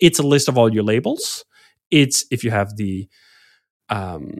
[0.00, 1.44] It's a list of all your labels.
[1.90, 3.08] It's if you have the
[3.88, 4.30] um,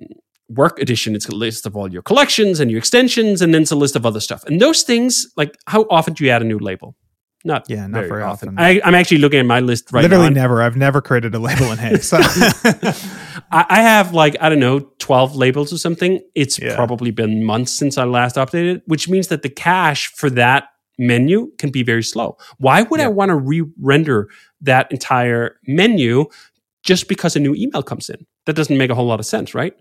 [0.51, 3.71] work edition, it's a list of all your collections and your extensions, and then it's
[3.71, 4.45] a list of other stuff.
[4.45, 6.97] And those things, like how often do you add a new label?
[7.43, 8.59] Not Yeah, not very often.
[8.59, 10.29] I, I'm actually looking at my list right literally now.
[10.29, 12.19] Literally never i've never created a label in hey so
[13.51, 16.21] I, I have like I don't know, twelve labels or something.
[16.35, 16.75] It's Yeah.
[16.77, 20.65] probably been months since I last updated, which means that the cache for that
[20.99, 22.37] menu can be very slow.
[22.59, 24.29] Why would I want to re-render
[24.61, 26.27] that entire menu
[26.83, 28.27] just because a new email comes in?
[28.47, 29.75] That doesn't make a whole lot of sense, right?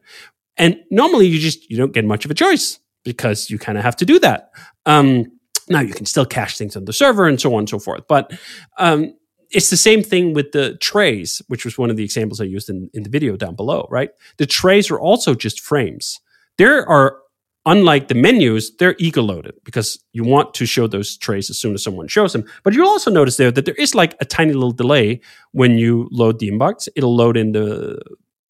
[0.60, 3.84] And normally you just you don't get much of a choice because you kind of
[3.84, 4.52] have to do that.
[4.86, 5.26] Um,
[5.70, 8.08] now you can still cache things on the server and so on and so forth,
[8.08, 8.32] but
[8.78, 9.14] um,
[9.52, 12.70] it's the same thing with the trays, which was one of the examples I used
[12.70, 14.12] in, in the video down below, right?
[14.38, 16.20] The trays are also just frames.
[16.58, 17.18] There are,
[17.66, 21.74] unlike the menus, they're eager loaded because you want to show those trays as soon
[21.74, 22.46] as someone shows them.
[22.64, 26.10] But you'll also notice there that there is like a tiny little delay when you
[26.12, 26.88] load the inbox.
[26.96, 28.00] It'll load in the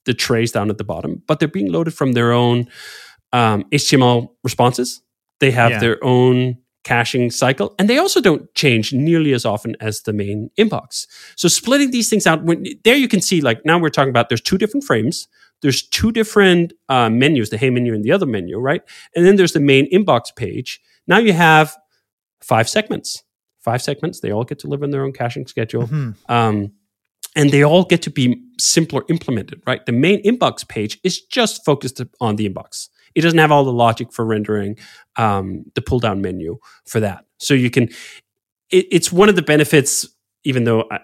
[0.05, 2.67] the trays down at the bottom, but they're being loaded from their own
[3.33, 5.01] um, HTML responses.
[5.39, 5.79] They have Yeah.
[5.79, 10.49] their own caching cycle, and they also don't change nearly as often as the main
[10.57, 11.05] inbox.
[11.35, 14.29] So splitting these things out, when, there you can see like now we're talking about
[14.29, 15.27] there's two different frames.
[15.61, 18.81] There's two different uh, menus, the Hey menu and the other menu, right?
[19.15, 20.81] And then there's the main inbox page.
[21.05, 21.75] Now you have
[22.41, 23.23] five segments.
[23.59, 24.21] Five segments.
[24.21, 26.15] They all get to live in their own caching schedule Mhm.
[26.29, 26.71] um,
[27.35, 29.85] and they all get to be simpler implemented, right?
[29.85, 32.89] The main inbox page is just focused on the inbox.
[33.15, 34.77] It doesn't have all the logic for rendering
[35.15, 37.25] um, the pull down menu for that.
[37.37, 37.83] So you can,
[38.69, 40.07] it, it's one of the benefits,
[40.43, 40.99] even though I,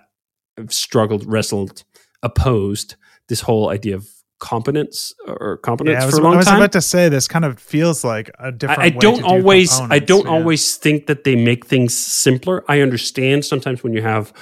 [0.58, 1.84] I've struggled, wrestled,
[2.24, 2.96] opposed
[3.28, 4.08] this whole idea of
[4.40, 6.36] competence or competence yeah, I was, for a long time.
[6.36, 6.58] I was time.
[6.58, 9.26] about to say this kind of feels like a different I, I way don't do
[9.26, 10.32] always I don't yeah.
[10.32, 12.64] always think that they make things simpler.
[12.68, 14.34] I understand sometimes when you have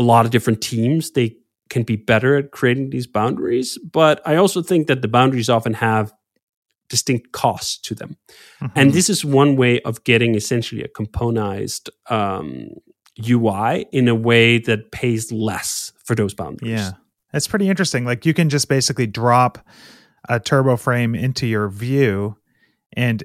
[0.00, 1.36] a lot of different teams, they
[1.68, 5.74] can be better at creating these boundaries, but I also think that the boundaries often
[5.74, 6.12] have
[6.88, 8.16] distinct costs to them.
[8.74, 8.94] And Mhm.
[8.94, 12.70] this is one way of getting essentially a componentized um,
[13.18, 16.72] UI in a way that pays less for those boundaries.
[16.72, 16.92] Yeah.
[17.32, 18.04] It's pretty interesting.
[18.04, 19.64] Like you can just basically drop
[20.28, 22.36] a turbo frame into your view
[22.96, 23.22] and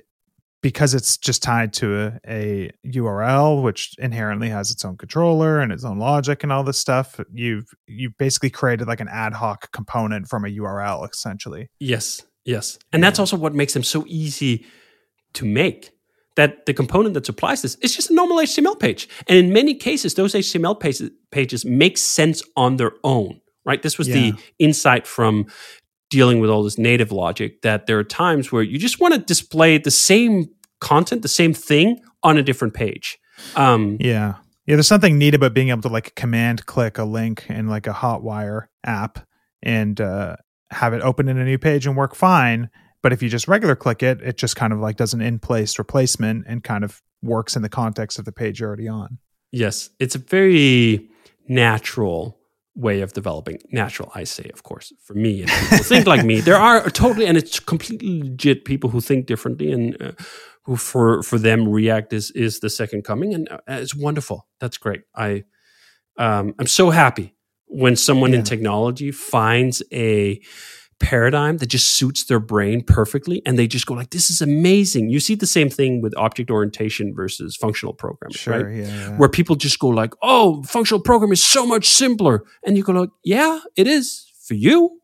[0.66, 5.72] because it's just tied to a, a URL which inherently has its own controller and
[5.72, 9.72] its own logic and all this stuff, you've you've basically created like an ad hoc
[9.72, 11.70] component from a URL essentially.
[11.80, 12.80] Yes, yes.
[12.91, 14.66] And that's also what makes them so easy
[15.34, 15.91] to make.
[16.36, 19.07] That the component that supplies this is just a normal HTML page.
[19.28, 23.84] And in many cases, those HTML pages, pages make sense on their own, right?
[23.84, 24.16] This was Yeah.
[24.16, 25.45] the insight from
[26.10, 29.20] dealing with all this native logic that there are times where you just want to
[29.20, 30.47] display the same
[30.80, 33.18] content, the same thing on a different page.
[33.56, 34.36] Um, Yeah.
[34.66, 37.86] Yeah, there's something neat about being able to like command click a link in like
[37.86, 39.20] a Hotwire app
[39.62, 40.38] and uh,
[40.72, 42.72] have it open in a new page and work fine.
[43.03, 45.38] But if you just regular click it, it just kind of like does an in
[45.38, 49.20] place replacement and kind of works in the context of the page you're already on.
[49.51, 51.08] Yes, it's a very
[51.47, 52.39] natural
[52.76, 53.59] way of developing.
[53.71, 56.41] Natural, I say, of course, for me and people think like me.
[56.41, 60.11] There are totally, and it's completely legit people who think differently and uh,
[60.63, 64.47] who for for them React is is the second coming, and uh, it's wonderful.
[64.59, 65.01] That's great.
[65.15, 65.43] I
[66.17, 67.36] um, I'm so happy
[67.67, 68.39] when someone yeah.
[68.39, 70.41] in technology finds a
[71.00, 75.10] paradigm that just suits their brain perfectly and they just go like this is amazing.
[75.10, 78.76] You see the same thing with object orientation versus functional programming sure, right?
[78.76, 79.18] yeah, yeah.
[79.18, 82.43] where people just go like oh functional programming is so much simpler.
[82.66, 85.00] And you go like yeah it is for you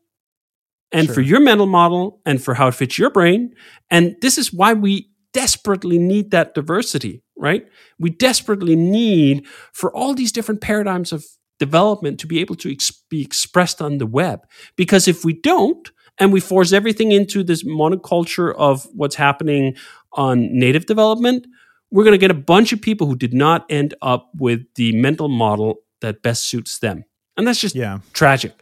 [0.92, 1.16] and sure.
[1.16, 3.54] for your mental model and for how it fits your brain.
[3.90, 7.66] And this is why we desperately need that diversity right?
[7.98, 11.24] We desperately need for all these different paradigms of
[11.66, 14.38] development to be able to ex- be expressed on the web.
[14.76, 15.84] Because if we don't,
[16.18, 19.76] and we force everything into this monoculture of what's happening
[20.12, 21.46] on native development,
[21.90, 24.92] we're going to get a bunch of people who did not end up with the
[24.96, 27.04] mental model that best suits them.
[27.36, 28.00] And that's just yeah.
[28.12, 28.52] tragic.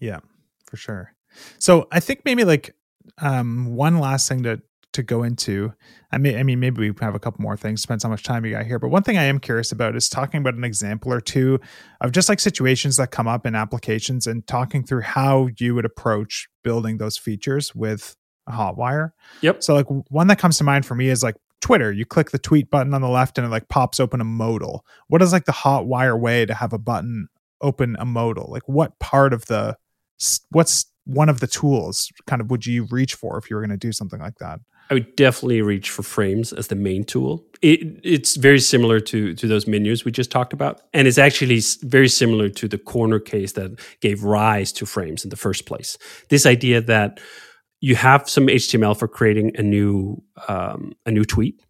[0.00, 0.20] Yeah,
[0.66, 1.14] for sure.
[1.58, 2.74] So I think maybe like
[3.18, 4.62] um, one last thing to
[4.92, 5.72] to go into.
[6.10, 7.82] I mean, I mean, maybe we have a couple more things.
[7.82, 8.78] Depends how much time you got here.
[8.78, 11.60] But one thing I am curious about is talking about an example or two
[12.00, 15.84] of just like situations that come up in applications and talking through how you would
[15.84, 18.16] approach building those features with
[18.46, 19.12] a Hotwire.
[19.40, 19.62] Yep.
[19.62, 21.92] So like one that comes to mind for me is like Twitter.
[21.92, 24.84] You click the tweet button on the left and it like pops open a modal.
[25.08, 27.28] What is like the Hotwire way to have a button
[27.60, 28.50] open a modal?
[28.50, 29.76] Like what part of the
[30.50, 33.70] what's one of the tools kind of would you reach for if you were going
[33.70, 34.60] to do something like that?
[34.90, 37.44] I would definitely reach for frames as the main tool.
[37.62, 41.60] It, it's very similar to to those menus we just talked about, and it's actually
[41.82, 45.96] very similar to the corner case that gave rise to frames in the first place.
[46.28, 47.20] This idea that
[47.80, 51.60] you have some HTML for creating a new um, a new tweet.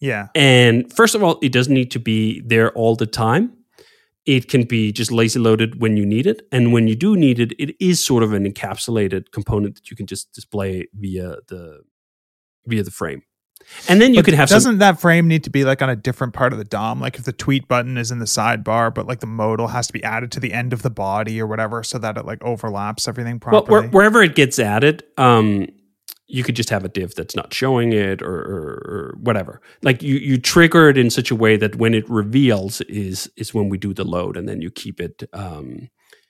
[0.00, 3.52] Yeah, and first of all, it doesn't need to be there all the time.
[4.24, 7.38] It can be just lazy loaded when you need it, and when you do need
[7.38, 11.82] it, it is sort of an encapsulated component that you can just display via the
[12.66, 13.22] via the frame.
[13.88, 15.90] And then you but could have doesn't some, that frame need to be like on
[15.90, 17.00] a different part of the DOM?
[17.00, 19.92] Like if the tweet button is in the sidebar, but like the modal has to
[19.92, 23.08] be added to the end of the body or whatever, so that it like overlaps
[23.08, 23.62] everything properly.
[23.68, 25.66] Well, where, wherever it gets added, um,
[26.28, 29.60] you could just have a div that's not showing it or, or, or, whatever.
[29.82, 33.54] Like you you trigger it in such a way that when it reveals is is
[33.54, 35.88] when we do the load, and then you keep it um,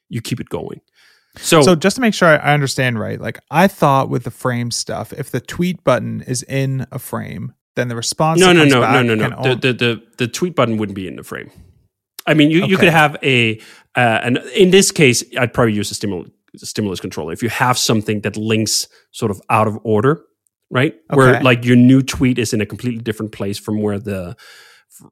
[0.09, 0.81] you keep it going.
[1.39, 4.71] So, so just to make sure I understand right, like I thought with the frame
[4.71, 8.81] stuff, if the tweet button is in a frame, then the response no no no
[8.81, 11.51] no no no the, the, the the tweet button wouldn't be in the frame.
[12.27, 12.71] I mean, you, okay.
[12.71, 13.59] you could have a
[13.95, 17.33] uh, and in this case, I'd probably use a stimulus stimulus controller.
[17.33, 20.23] If you have something that links sort of out of order,
[20.71, 21.17] right, okay.
[21.17, 24.37] where like your new tweet is in a completely different place from where the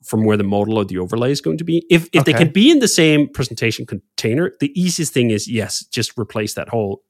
[0.03, 1.85] from where the modal or the overlay is going to be.
[1.91, 2.33] If if okay.
[2.33, 6.55] they can be in the same presentation container, the easiest thing is yes, just replace
[6.55, 7.03] that whole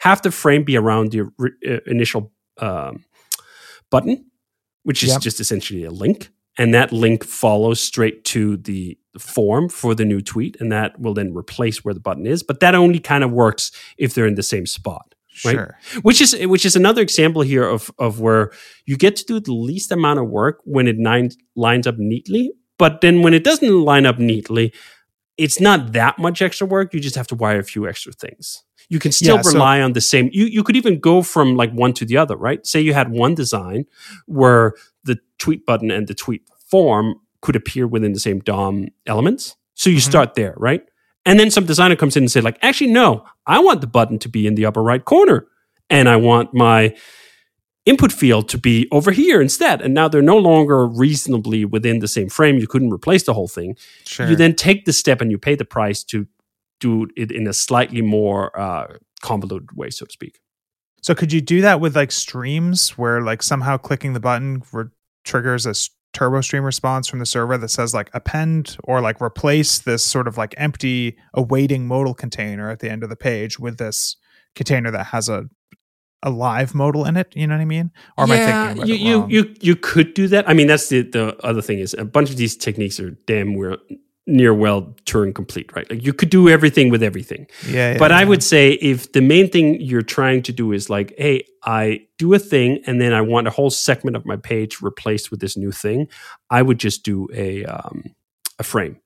[0.00, 3.04] have the frame be around the uh, initial um,
[3.90, 4.26] button,
[4.84, 5.20] which is yep.
[5.20, 10.20] just essentially a link, and that link follows straight to the form for the new
[10.20, 12.42] tweet, and that will then replace where the button is.
[12.42, 15.14] But that only kind of works if they're in the same spot.
[15.44, 15.54] Right?
[15.54, 15.78] Sure.
[16.02, 18.52] Which is which is another example here of of where
[18.86, 22.52] you get to do the least amount of work when it nine, lines up neatly,
[22.78, 24.72] but then when it doesn't line up neatly,
[25.36, 26.92] it's not that much extra work.
[26.92, 28.62] You just have to wire a few extra things.
[28.88, 30.30] You can still yeah, rely so, on the same.
[30.32, 32.66] You you could even go from like one to the other, right?
[32.66, 33.86] Say you had one design
[34.26, 34.74] where
[35.04, 39.56] the tweet button and the tweet form could appear within the same DOM elements.
[39.74, 40.10] So you mm-hmm.
[40.10, 40.82] start there, right?
[41.30, 44.18] And then some designer comes in and say, like, actually, no, I want the button
[44.18, 45.46] to be in the upper right corner.
[45.88, 46.92] And I want my
[47.86, 49.80] input field to be over here instead.
[49.80, 52.58] And now they're no longer reasonably within the same frame.
[52.58, 53.76] You couldn't replace the whole thing.
[54.06, 54.28] Sure.
[54.28, 56.26] You then take the step and you pay the price to
[56.80, 60.40] do it in a slightly more uh, convoluted way, so to speak.
[61.00, 64.86] So could you do that with like streams where like somehow clicking the button re-
[65.22, 65.74] triggers a
[66.14, 70.36] stream response from the server that says like append or like replace this sort of
[70.36, 74.16] like empty awaiting modal container at the end of the page with this
[74.54, 75.48] container that has a
[76.22, 77.34] a live modal in it.
[77.34, 77.90] You know what i mean?
[78.18, 80.48] Or am yeah, i thinking you, you you you could do that.
[80.48, 83.54] I mean that's the the other thing is a bunch of these techniques are damn
[83.54, 83.78] we're
[84.30, 85.88] near well Turing complete, right?
[85.90, 87.46] Like you could do everything with everything.
[87.66, 87.92] Yeah.
[87.92, 88.18] yeah but yeah.
[88.18, 92.06] I would say if the main thing you're trying to do is like, hey, I
[92.18, 95.40] do a thing and then I want a whole segment of my page replaced with
[95.40, 96.08] this new thing,
[96.48, 98.04] I would just do a um,
[98.58, 99.00] a frame.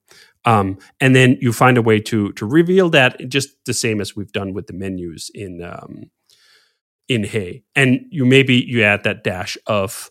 [0.44, 4.14] Um, and then you find a way to to reveal that just the same as
[4.14, 6.10] we've done with the menus in um,
[7.08, 7.64] in Hey.
[7.74, 10.10] And you maybe you add that dash of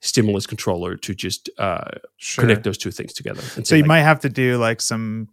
[0.00, 2.42] stimulus controller to just uh, sure.
[2.42, 3.42] connect those two things together.
[3.64, 5.28] so you like, might have to do like some,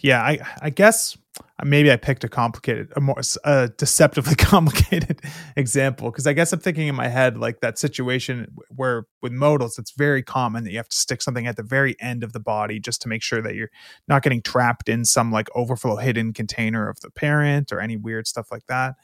[0.00, 1.16] yeah, I I guess
[1.64, 5.20] maybe I picked a complicated, a more a deceptively complicated
[5.56, 9.78] example because I guess I'm thinking in my head like that situation where with modals
[9.78, 12.40] it's very common that you have to stick something at the very end of the
[12.40, 13.70] body just to make sure that you're
[14.08, 18.26] not getting trapped in some like overflow hidden container of the parent or any weird
[18.26, 18.94] stuff like that.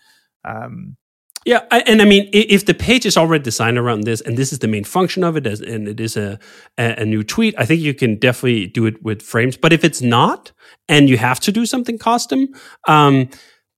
[0.44, 0.96] Um,
[1.44, 4.60] yeah, and I mean, if the page is already designed around this, and this is
[4.60, 6.38] the main function of it, and it is a,
[6.78, 9.56] a new tweet, I think you can definitely do it with frames.
[9.56, 10.52] But if it's not,
[10.88, 12.48] and you have to do something custom,
[12.86, 13.28] um,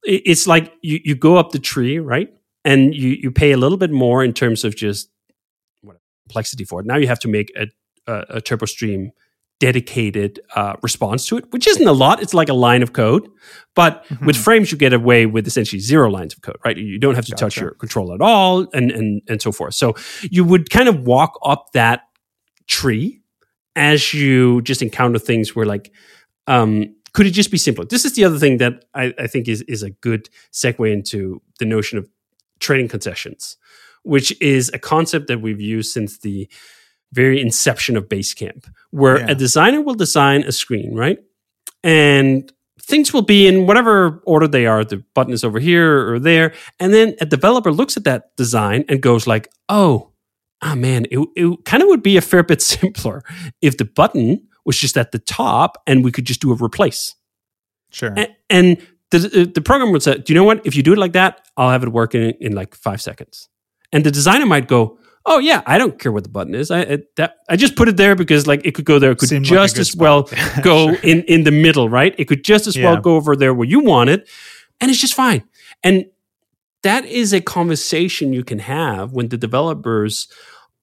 [0.03, 2.29] it's like you, you go up the tree, right?
[2.67, 5.09] And you, you pay a little bit more in terms of just
[5.81, 5.97] what
[6.27, 6.87] complexity for it.
[6.87, 7.69] Now you have to make a,
[8.07, 9.13] a, a Turbo Stream
[9.61, 12.21] dedicated uh, response to it, which isn't a lot.
[12.23, 13.29] It's like a line of code.
[13.75, 14.27] But mm-hmm.
[14.27, 16.77] with frames, you get away with essentially zero lines of code, right?
[16.77, 17.45] You don't have to gotcha.
[17.45, 19.75] touch your control at all and, and, and so forth.
[19.75, 22.03] So you would kind of walk up that
[22.67, 23.21] tree
[23.77, 25.93] as you just encounter things where like,
[26.47, 27.85] um, could it just be simpler?
[27.85, 31.41] This is the other thing that I, I think is, is a good segue into
[31.59, 32.09] the notion of
[32.59, 33.57] trading concessions,
[34.03, 36.49] which is a concept that we've used since the
[37.15, 39.31] very inception of Basecamp, where yeah.
[39.31, 41.19] a designer will design a screen, right?
[41.83, 44.85] And things will be in whatever order they are.
[44.85, 46.53] The button is over here or there.
[46.79, 50.11] And then a developer looks at that design and goes like, oh,
[50.63, 53.23] ah man, it, it kind of would be a fair bit simpler
[53.63, 57.15] if the button was just at the top and we could just do a replace.
[57.91, 58.13] Sure.
[58.17, 60.67] And, and the, the program would say, do you know what?
[60.67, 63.49] If you do it like that, I'll have it working in, in like five seconds.
[63.93, 66.71] And the designer might go, oh yeah, I don't care what the button is.
[66.71, 69.13] I it, that, I just put it there because like it could go there.
[69.13, 70.23] It could Seemed just like as well
[70.63, 71.01] go sure.
[71.03, 72.15] in in the middle, right?
[72.19, 72.85] It could just as yeah.
[72.85, 74.29] well go over there where you want it,
[74.81, 75.45] and it's just fine.
[75.83, 76.07] And
[76.83, 80.29] that is a conversation you can have when the developers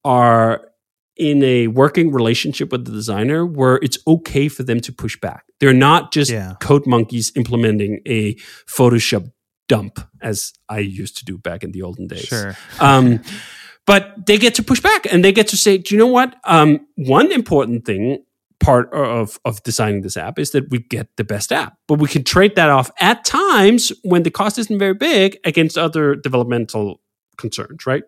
[0.04, 0.68] are
[1.16, 5.44] in a working relationship with the designer where it's okay for them to push back.
[5.60, 6.54] They're not just yeah.
[6.60, 8.34] code monkeys implementing a
[8.66, 9.30] Photoshop
[9.68, 12.24] dump as I used to do back in the olden days.
[12.24, 12.56] Sure.
[12.80, 13.22] Um,
[13.86, 16.36] but they get to push back and they get to say, do you know what?
[16.44, 18.24] Um, one important thing
[18.60, 22.08] part of of designing this app is that we get the best app, but we
[22.08, 27.00] can trade that off at times when the cost isn't very big against other developmental
[27.36, 28.04] concerns, right?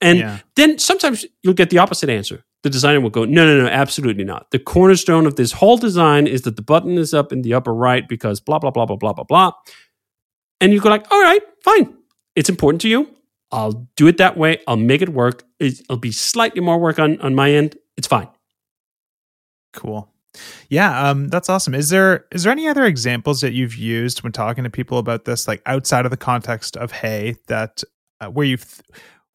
[0.00, 0.38] And yeah.
[0.56, 2.44] then sometimes you'll get the opposite answer.
[2.62, 4.50] The designer will go, no, no, no, absolutely not.
[4.50, 7.72] The cornerstone of this whole design is that the button is up in the upper
[7.72, 9.52] right because blah, blah, blah, blah, blah, blah, blah.
[10.60, 11.96] And you go like, all right, fine.
[12.34, 13.08] It's important to you.
[13.52, 14.58] I'll do it that way.
[14.66, 15.44] I'll make it work.
[15.60, 17.76] It'll be slightly more work on, on my end.
[17.96, 18.28] It's fine.
[19.72, 20.12] Cool.
[20.68, 21.74] Yeah, um, that's awesome.
[21.74, 25.24] Is there is there any other examples that you've used when talking to people about
[25.24, 27.82] this, like outside of the context of Hey, that
[28.20, 28.82] uh, where you've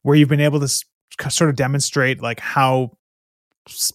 [0.02, 0.84] where you've been able to s-
[1.28, 2.96] sort of demonstrate like how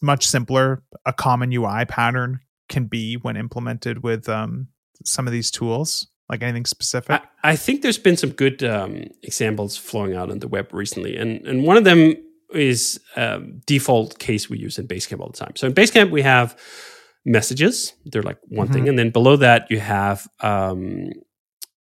[0.01, 2.39] much simpler a common UI pattern
[2.69, 4.67] can be when implemented with um,
[5.03, 6.07] some of these tools?
[6.29, 7.11] Like anything specific?
[7.11, 7.21] I,
[7.51, 11.45] I think there's been some good um, examples flowing out on the web recently, and
[11.47, 12.15] and one of them
[12.53, 15.53] is um, default case we use in Basecamp all the time.
[15.55, 16.57] So in Basecamp we have
[17.25, 18.73] messages; they're like one mm-hmm.
[18.73, 21.11] thing, and then below that you have um,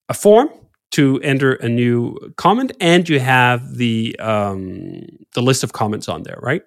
[0.10, 0.50] a form
[0.92, 5.04] to enter a new comment, and you have the um,
[5.36, 6.64] the list of comments on there, right?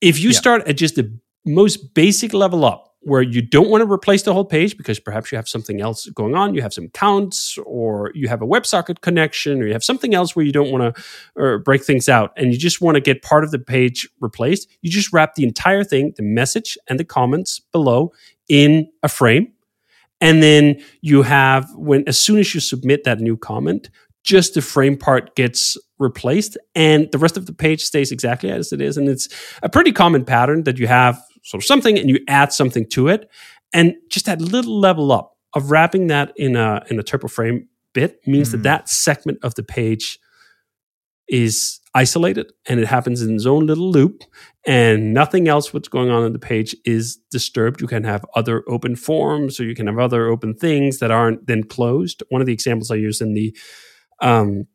[0.00, 0.38] If you yeah.
[0.38, 4.34] start at just the most basic level up, where you don't want to replace the
[4.34, 8.10] whole page because perhaps you have something else going on, you have some counts, or
[8.16, 11.02] you have a WebSocket connection, or you have something else where you don't want to
[11.40, 14.68] er, break things out, and you just want to get part of the page replaced.
[14.82, 18.12] You just wrap the entire thing, the message and the comments below,
[18.48, 19.52] in a frame,
[20.20, 23.88] and then you have when as soon as you submit that new comment,
[24.24, 28.72] just the frame part gets replaced and the rest of the page stays exactly as
[28.72, 28.96] it is.
[28.96, 29.28] And it's
[29.62, 33.08] a pretty common pattern that you have sort of something and you add something to
[33.08, 33.30] it.
[33.72, 37.68] And just that little level up of wrapping that in a in a turbo frame
[37.94, 38.62] bit means mm-hmm.
[38.62, 40.18] that that segment of the page
[41.28, 44.22] is isolated and it happens in its own little loop
[44.66, 48.62] and nothing else what's going on in the page is disturbed you can have other
[48.68, 52.46] open forms or you can have other open things that aren't then closed one of
[52.46, 53.56] the examples i use in the
[54.20, 54.66] um,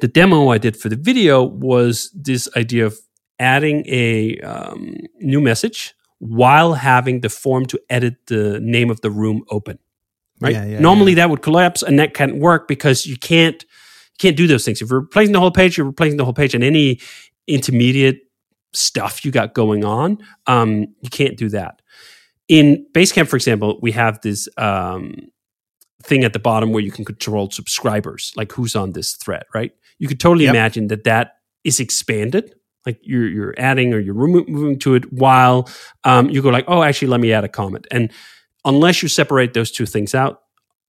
[0.00, 2.98] the demo i did for the video was this idea of
[3.38, 9.10] adding a um, new message while having the form to edit the name of the
[9.10, 9.76] room open.
[10.40, 10.54] Right.
[10.54, 11.16] Yeah, yeah, Normally yeah.
[11.16, 14.80] that would collapse and that can't work because you can't you can't do those things.
[14.80, 17.00] If you're replacing the whole page, you're replacing the whole page and any
[17.48, 18.20] intermediate
[18.72, 21.82] stuff you got going on, um, you can't do that.
[22.46, 25.16] In Basecamp, for example, we have this um,
[26.04, 29.72] thing at the bottom where you can control subscribers, like who's on this thread, right?
[29.98, 30.54] You could totally yep.
[30.54, 31.32] imagine that that
[31.64, 32.54] is expanded
[32.86, 35.68] like you're you're adding or you're moving to it while
[36.04, 38.10] um, you go like oh actually let me add a comment and
[38.64, 40.40] unless you separate those two things out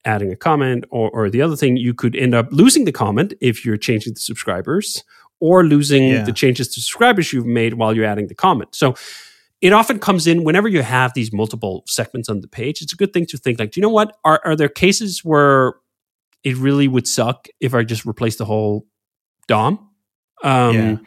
[0.05, 3.33] adding a comment, or, or the other thing, you could end up losing the comment
[3.39, 5.01] if you're changing the subscribers,
[5.39, 6.23] or losing Yeah.
[6.23, 8.75] the changes to subscribers you've made while you're adding the comment.
[8.75, 8.95] So
[9.61, 12.81] it often comes in whenever you have these multiple segments on the page.
[12.81, 14.17] It's a good thing to think like, do you know what?
[14.25, 15.75] Are are there cases where
[16.43, 18.85] it really would suck if I just replace the whole
[19.47, 19.89] DOM?
[20.43, 20.97] Um, Yeah.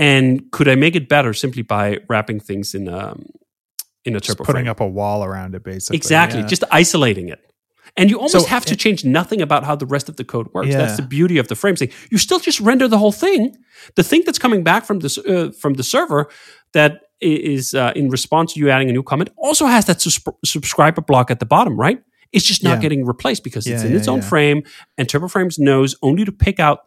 [0.00, 3.26] And could I make it better simply by wrapping things in um,
[4.06, 4.70] in a Just turbo putting frame?
[4.70, 5.96] up a wall around it, basically.
[5.98, 6.46] Exactly, Yeah.
[6.46, 7.38] just isolating it.
[7.96, 10.24] And you almost So, have to it- change nothing about how the rest of the
[10.24, 10.72] code works.
[10.72, 11.90] That's the beauty of the frame thing.
[12.10, 13.56] You still just render the whole thing.
[13.96, 16.28] The thing that's coming back from this uh, from the server
[16.72, 20.24] that is uh, in response to you adding a new comment also has that sus-
[20.44, 21.98] subscriber block at the bottom, right?
[22.32, 22.82] It's just not Yeah.
[22.82, 24.28] getting replaced because it's in yeah, its own yeah.
[24.30, 24.62] frame,
[24.96, 26.78] and TurboFrames knows only to pick out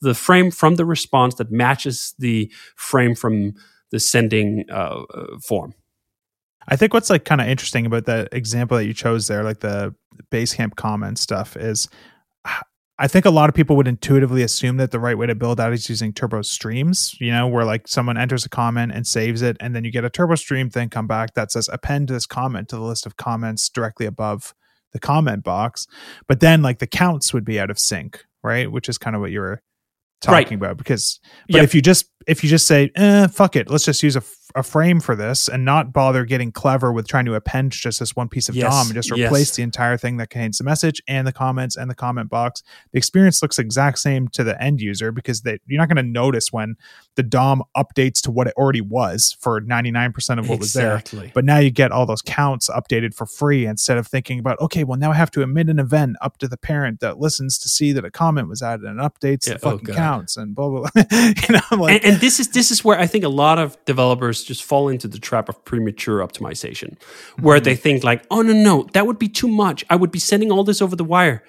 [0.00, 3.54] the frame from the response that matches the frame from
[3.90, 5.74] the sending uh, uh, form.
[6.68, 9.60] I think what's like kind of interesting about that example that you chose there, like
[9.60, 9.94] the
[10.30, 11.88] Basecamp comment stuff, is
[13.00, 15.60] I think a lot of people would intuitively assume that the right way to build
[15.60, 19.40] out is using turbo streams, you know, where like someone enters a comment and saves
[19.40, 22.26] it, and then you get a turbo stream thing come back that says append this
[22.26, 24.52] comment to the list of comments directly above
[24.92, 25.86] the comment box.
[26.26, 28.70] But then like the counts would be out of sync, right?
[28.70, 29.62] Which is kind of what you were
[30.26, 30.42] Right.
[30.42, 33.84] talking about because but if you just if you just say eh, fuck it let's
[33.84, 34.22] just use a,
[34.54, 38.16] a frame for this and not bother getting clever with trying to append just this
[38.16, 39.26] one piece of Yes, dom and just yes.
[39.28, 42.62] replace the entire thing that contains the message and the comments and the comment box
[42.92, 46.02] the experience looks exact same to the end user because they, you're not going to
[46.02, 46.76] notice when
[47.16, 51.02] the dom updates to what it already was for 99% of what was there
[51.34, 54.84] but now you get all those counts updated for free instead of thinking about okay
[54.84, 57.68] well now i have to emit an event up to the parent that listens to
[57.68, 59.96] see that a comment was added and updates Yeah, the oh fucking God.
[59.96, 62.98] counts and blah blah blah you know like and, and this is this is where
[62.98, 66.96] I think a lot of developers just fall into the trap of premature optimization,
[67.40, 69.84] where they think like, "Oh no, no, that would be too much.
[69.90, 71.42] I would be sending all this over the wire."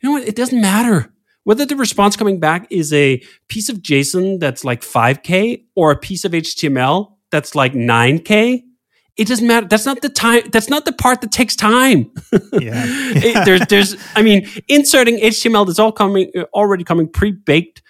[0.00, 0.28] You know what?
[0.28, 1.12] It doesn't matter
[1.44, 5.96] whether the response coming back is a piece of JSON that's like 5k or a
[5.96, 8.62] piece of HTML that's like 9k.
[9.16, 9.66] It doesn't matter.
[9.66, 10.42] That's not the time.
[10.52, 12.10] That's not the part that takes time.
[12.60, 12.82] Yeah.
[12.86, 13.96] It- there's, there's.
[14.14, 17.80] I mean, inserting HTML that's all coming already coming pre-baked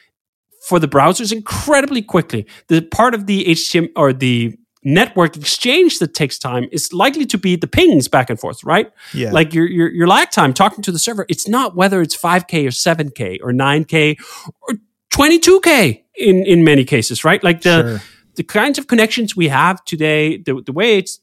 [0.69, 2.47] for the browsers incredibly quickly.
[2.69, 7.39] The part of the HTML or the network exchange that takes time is likely to
[7.39, 8.91] be the pings back and forth, right?
[9.15, 11.25] yeah Like your, your your lag time talking to the server.
[11.29, 14.17] It's not whether it's 5k or 7k or 9k
[14.63, 14.75] or
[15.11, 17.43] 22k in in many cases, right?
[17.43, 18.03] Like the Sure.
[18.37, 21.21] the kinds of connections we have today, the, the way it's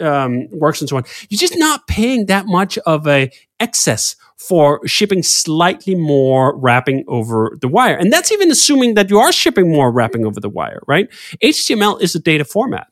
[0.00, 3.30] um, works and so on, you're just not paying that much of a
[3.60, 7.94] excess for shipping slightly more wrapping over the wire.
[7.94, 11.08] And that's even assuming that you are shipping more wrapping over the wire, right?
[11.42, 12.88] HTML is a data format.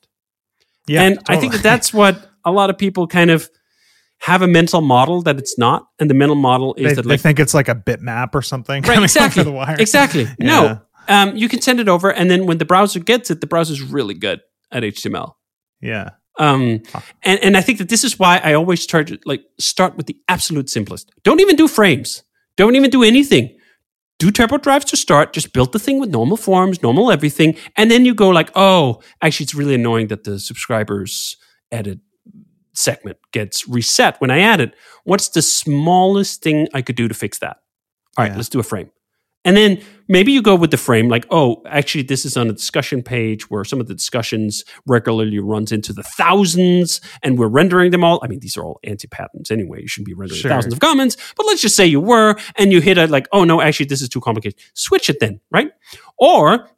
[0.89, 3.49] yeah and I think that that's what a lot of people kind of
[4.21, 5.89] have a mental model that it's not.
[5.99, 8.43] And the mental model is they, that they like, think it's like a bitmap or
[8.43, 9.43] something Right, exactly.
[9.43, 10.25] the wire Exactly.
[10.39, 10.47] Yeah.
[10.47, 13.49] No, um, you can send it over, and then when the browser gets it, the
[13.49, 14.41] browser's really good
[14.71, 15.35] at HTML.
[15.81, 16.83] yeah Um,
[17.23, 20.07] and and I think that this is why I always try to like start with
[20.07, 21.11] the absolute simplest.
[21.25, 22.23] Don't even do frames.
[22.57, 23.57] Don't even do anything.
[24.19, 25.33] Do turbo drives to start.
[25.33, 29.01] Just build the thing with normal forms, normal everything, and then you go like, oh,
[29.21, 31.37] actually, it's really annoying that the subscribers
[31.71, 31.99] edit
[32.75, 34.75] segment gets reset when I add it.
[35.05, 37.59] What's the smallest thing I could do to fix that?
[38.17, 38.37] All right, Yeah.
[38.37, 38.91] let's do a frame.
[39.45, 42.53] And then maybe you go with the frame like, oh, actually, this is on a
[42.53, 47.91] discussion page where some of the discussions regularly runs into the thousands and we're rendering
[47.91, 48.21] them all.
[48.23, 49.81] I mean, these are all anti-patterns anyway.
[49.83, 50.51] You shouldn't be rendering Sure.
[50.51, 53.43] thousands of comments, but let's just say you were and you hit a like, oh
[53.45, 54.61] no, actually, this is too complicated.
[54.75, 55.71] Switch it then, right?
[56.19, 56.69] Or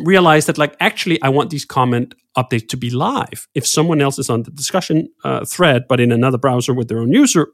[0.00, 4.18] realize that like actually i want these comment updates to be live if someone else
[4.18, 7.46] is on the discussion uh, thread but in another browser with their own user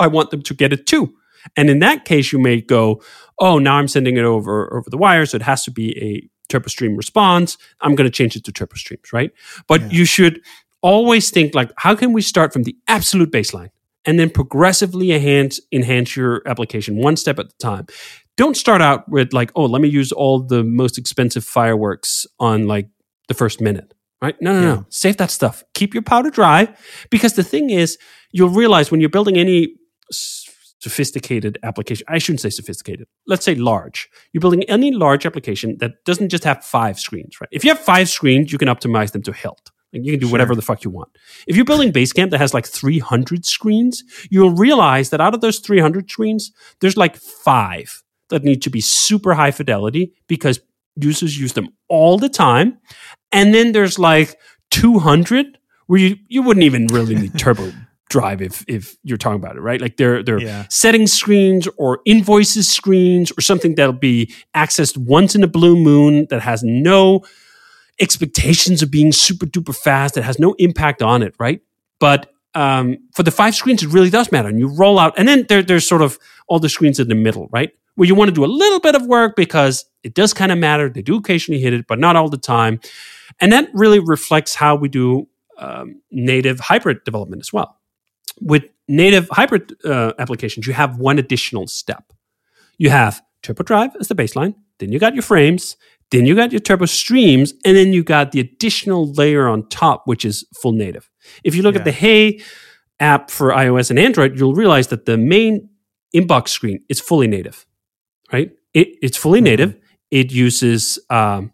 [0.00, 1.12] i want them to get it too
[1.56, 3.02] and in that case you may go
[3.38, 6.28] oh now i'm sending it over over the wire so it has to be a
[6.52, 7.56] turbostream response.
[7.80, 9.30] I'm going to change it to turbostreams right?
[9.66, 9.88] But Yeah.
[9.90, 10.42] you should
[10.82, 13.70] always think like how can we start from the absolute baseline
[14.04, 17.86] and then progressively enhance enhance your application one step at a time?
[18.36, 22.66] Don't start out with like oh let me use all the most expensive fireworks on
[22.66, 22.88] like
[23.28, 24.36] the first minute right?
[24.42, 24.74] No no Yeah.
[24.74, 25.64] no save that stuff.
[25.72, 26.74] Keep your powder dry
[27.10, 27.96] because the thing is
[28.32, 29.68] you'll realize when you're building any
[30.12, 30.43] s-
[30.84, 32.04] sophisticated application.
[32.08, 33.06] I shouldn't say sophisticated.
[33.26, 34.08] Let's say large.
[34.32, 37.48] You're building any large application that doesn't just have five screens right?
[37.58, 39.70] If you have five screens you can optimize them to hilt.
[39.92, 40.32] Like you can do Sure.
[40.34, 41.10] whatever the fuck you want.
[41.46, 45.58] If you're building basecamp that has like 300 screens you'll realize that out of those
[45.60, 47.16] 300 screens there's like
[47.46, 50.60] five that need to be super high fidelity because
[50.96, 52.78] users use them all the time.
[53.32, 54.36] And then there's like
[54.70, 57.72] 200 where you, you wouldn't even really need turbo
[58.16, 59.80] drive if if you're talking about it, right?
[59.80, 60.66] Like they're they're Yeah.
[60.70, 66.26] setting screens or invoices screens or something that'll be accessed once in a blue moon
[66.30, 67.24] that has no
[68.00, 71.60] expectations of being super duper fast, that has no impact on it, right?
[72.00, 74.48] But um, for the five screens, it really does matter.
[74.48, 76.18] And you roll out, and then there, there's sort of
[76.48, 77.70] all the screens in the middle, right?
[77.96, 80.58] Where you want to do a little bit of work because it does kind of
[80.58, 80.88] matter.
[80.88, 82.80] They do occasionally hit it, but not all the time.
[83.40, 85.28] And that really reflects how we do
[85.58, 87.76] um, native hybrid development as well.
[88.40, 92.12] With native hybrid uh, applications, you have one additional step.
[92.78, 95.76] You have turbo drive as the baseline, then you got your frames,
[96.10, 100.02] then you got your Turbo Streams, and then you got the additional layer on top,
[100.06, 101.10] which is full native.
[101.44, 101.80] If you look Yeah.
[101.80, 102.40] at the Hey
[103.00, 105.68] app for iOS and Android, you'll realize that the main
[106.14, 107.66] inbox screen is fully native,
[108.32, 108.50] right?
[108.74, 109.44] It, it's fully Mhm.
[109.44, 109.76] native.
[110.10, 111.52] It uses um,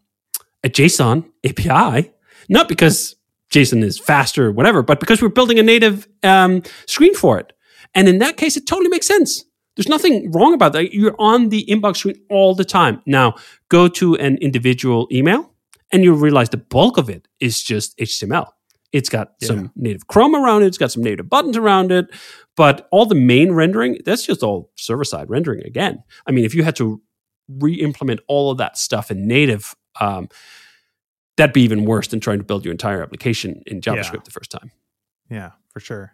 [0.65, 2.11] a JSON API,
[2.49, 3.17] not because
[3.51, 7.53] JSON is faster or whatever, but because we're building a native um, screen for it.
[7.95, 9.45] And in that case, it totally makes sense.
[9.77, 10.93] There's nothing wrong about that.
[10.93, 13.03] You're on the inbox screen all the time.
[13.07, 13.35] Now,
[13.69, 15.53] go to an individual email
[15.93, 18.47] and you'll realize the bulk of it is just HTML.
[18.93, 19.49] It's got Yeah.
[19.49, 22.07] some native Chrome around it, it's got some native buttons around it,
[22.57, 26.03] but all the main rendering, that's just all server side rendering again.
[26.27, 27.01] I mean, if you had to
[27.49, 30.29] re implement all of that stuff in native, um,
[31.41, 34.21] that'd be even worse than trying to build your entire application in JavaScript Yeah.
[34.25, 34.71] the first time.
[35.31, 36.13] Yeah, for sure.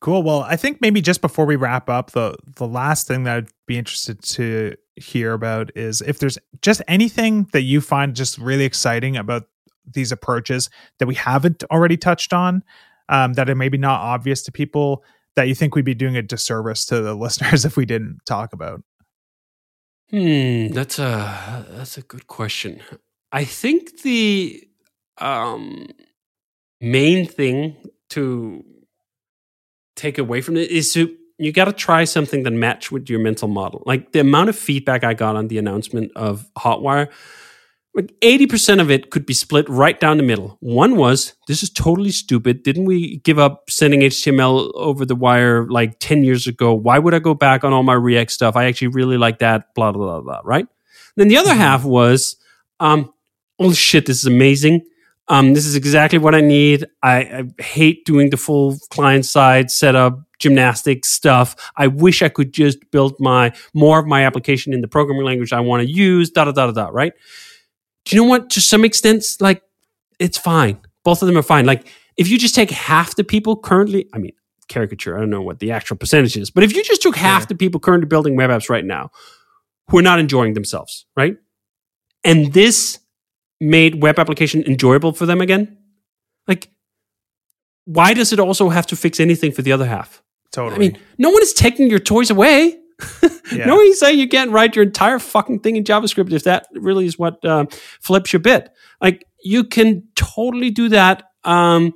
[0.00, 0.22] Cool.
[0.22, 3.48] Well, I think maybe just before we wrap up, the the last thing that I'd
[3.66, 8.64] be interested to hear about is if there's just anything that you find just really
[8.64, 9.44] exciting about
[9.92, 12.62] these approaches that we haven't already touched on,
[13.08, 15.02] um, that are maybe not obvious to people
[15.36, 18.52] that you think we'd be doing a disservice to the listeners if we didn't talk
[18.52, 18.82] about.
[20.10, 22.80] Hmm, that's a that's a good question.
[23.32, 24.62] I think the
[25.18, 25.86] um,
[26.80, 27.76] main thing
[28.10, 28.64] to
[29.96, 33.20] take away from it is to you got to try something that match with your
[33.20, 33.82] mental model.
[33.86, 37.08] Like the amount of feedback I got on the announcement of Hotwire,
[37.94, 40.56] like eighty percent of it could be split right down the middle.
[40.60, 42.62] One was this is totally stupid.
[42.62, 46.72] Didn't we give up sending HTML over the wire like ten years ago?
[46.74, 48.56] Why would I go back on all my React stuff?
[48.56, 49.74] I actually really like that.
[49.74, 50.40] Blah blah blah blah.
[50.44, 50.66] Right.
[51.16, 51.56] Then the other Mhm.
[51.56, 52.36] half was,
[52.80, 53.12] um,
[53.58, 54.82] oh shit, this is amazing.
[55.28, 56.86] Um, this is exactly what I need.
[57.02, 61.54] I, I hate doing the full client side setup, gymnastics stuff.
[61.76, 65.52] I wish I could just build my more of my application in the programming language
[65.52, 66.30] I want to use.
[66.30, 66.88] Da da da da da.
[66.90, 67.12] Right?
[68.04, 68.48] Do you know what?
[68.50, 69.62] To some extent, like
[70.18, 70.80] it's fine.
[71.04, 71.66] Both of them are fine.
[71.66, 71.86] Like
[72.16, 74.32] if you just take half the people currently, I mean,
[74.68, 75.16] caricature.
[75.16, 77.46] I don't know what the actual percentage is, but if you just took half Sure.
[77.48, 79.10] the people currently building web apps right now
[79.90, 81.36] who are not enjoying themselves, right?
[82.24, 82.98] And this
[83.60, 85.76] made web application enjoyable for them again.
[86.46, 86.70] Like,
[87.84, 90.22] why does it also have to fix anything for the other half?
[90.52, 90.74] Totally.
[90.74, 92.78] I mean, no one is taking your toys away.
[93.50, 93.64] Yeah.
[93.64, 96.66] no one is saying you can't write your entire fucking thing in JavaScript if that
[96.74, 97.68] really is what um,
[97.98, 98.68] flips your bit.
[99.00, 101.30] Like, you can totally do that.
[101.44, 101.94] Um,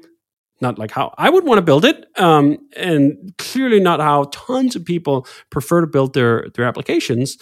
[0.63, 4.77] not like how I would want to build it, um, and clearly not how tons
[4.77, 7.37] of people prefer to build their their applications.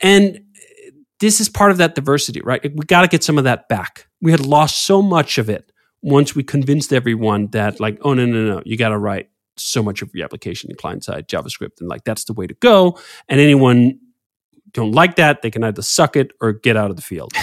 [0.00, 0.40] And
[1.20, 2.62] this is part of that diversity, right?
[2.62, 4.08] We got to get some of that back.
[4.20, 5.72] We had lost so much of it
[6.02, 9.82] once we convinced everyone that, like, oh no, no, no, you got to write so
[9.82, 12.98] much of your application in client side JavaScript, and like that's the way to go.
[13.28, 13.98] And anyone
[14.72, 17.32] don't like that, they can either suck it or get out of the field.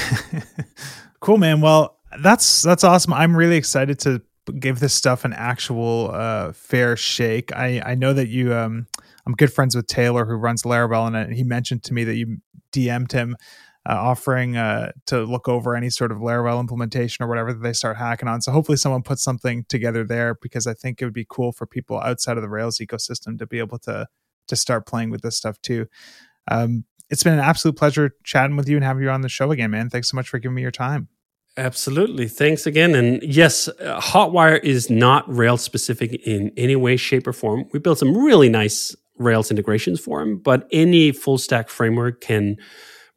[1.24, 4.22] cool man well that's that's awesome i'm really excited to
[4.60, 8.86] give this stuff an actual uh fair shake i i know that you um
[9.26, 12.40] i'm good friends with taylor who runs laravel and he mentioned to me that you
[12.74, 13.38] dm'd him
[13.88, 17.73] uh, offering uh to look over any sort of laravel implementation or whatever that they
[17.73, 21.14] start hacking on so hopefully someone puts something together there because i think it would
[21.14, 24.07] be cool for people outside of the rails ecosystem to be able to
[24.47, 25.85] to start playing with this stuff too
[26.49, 29.51] um it's been an absolute pleasure chatting with you and having you on the show
[29.51, 31.07] again man thanks so much for giving me your time
[31.55, 32.27] Absolutely.
[32.27, 32.95] Thanks again.
[32.95, 37.65] And yes, uh, Hotwire is not Rails specific in any way, shape, or form.
[37.72, 42.57] We built some really nice Rails integrations for them, but any full stack framework can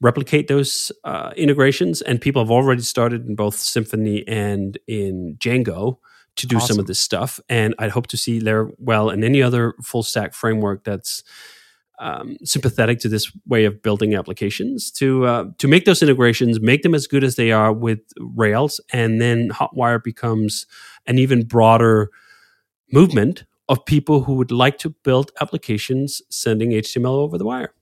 [0.01, 2.03] replicate those uh, integrations.
[2.03, 5.99] And people have already started in both Symfony and in Django
[6.37, 7.41] to do some of this stuff.
[7.49, 11.23] And I'd hope to see Laravel and any other full stack framework that's
[11.99, 16.83] um, sympathetic to this way of building applications to uh, to make those integrations, make
[16.83, 20.67] them as good as they are with Rails, and then Hotwire becomes
[21.07, 22.11] an even broader
[22.93, 27.73] movement of people who would like to build applications sending HTML over the wire.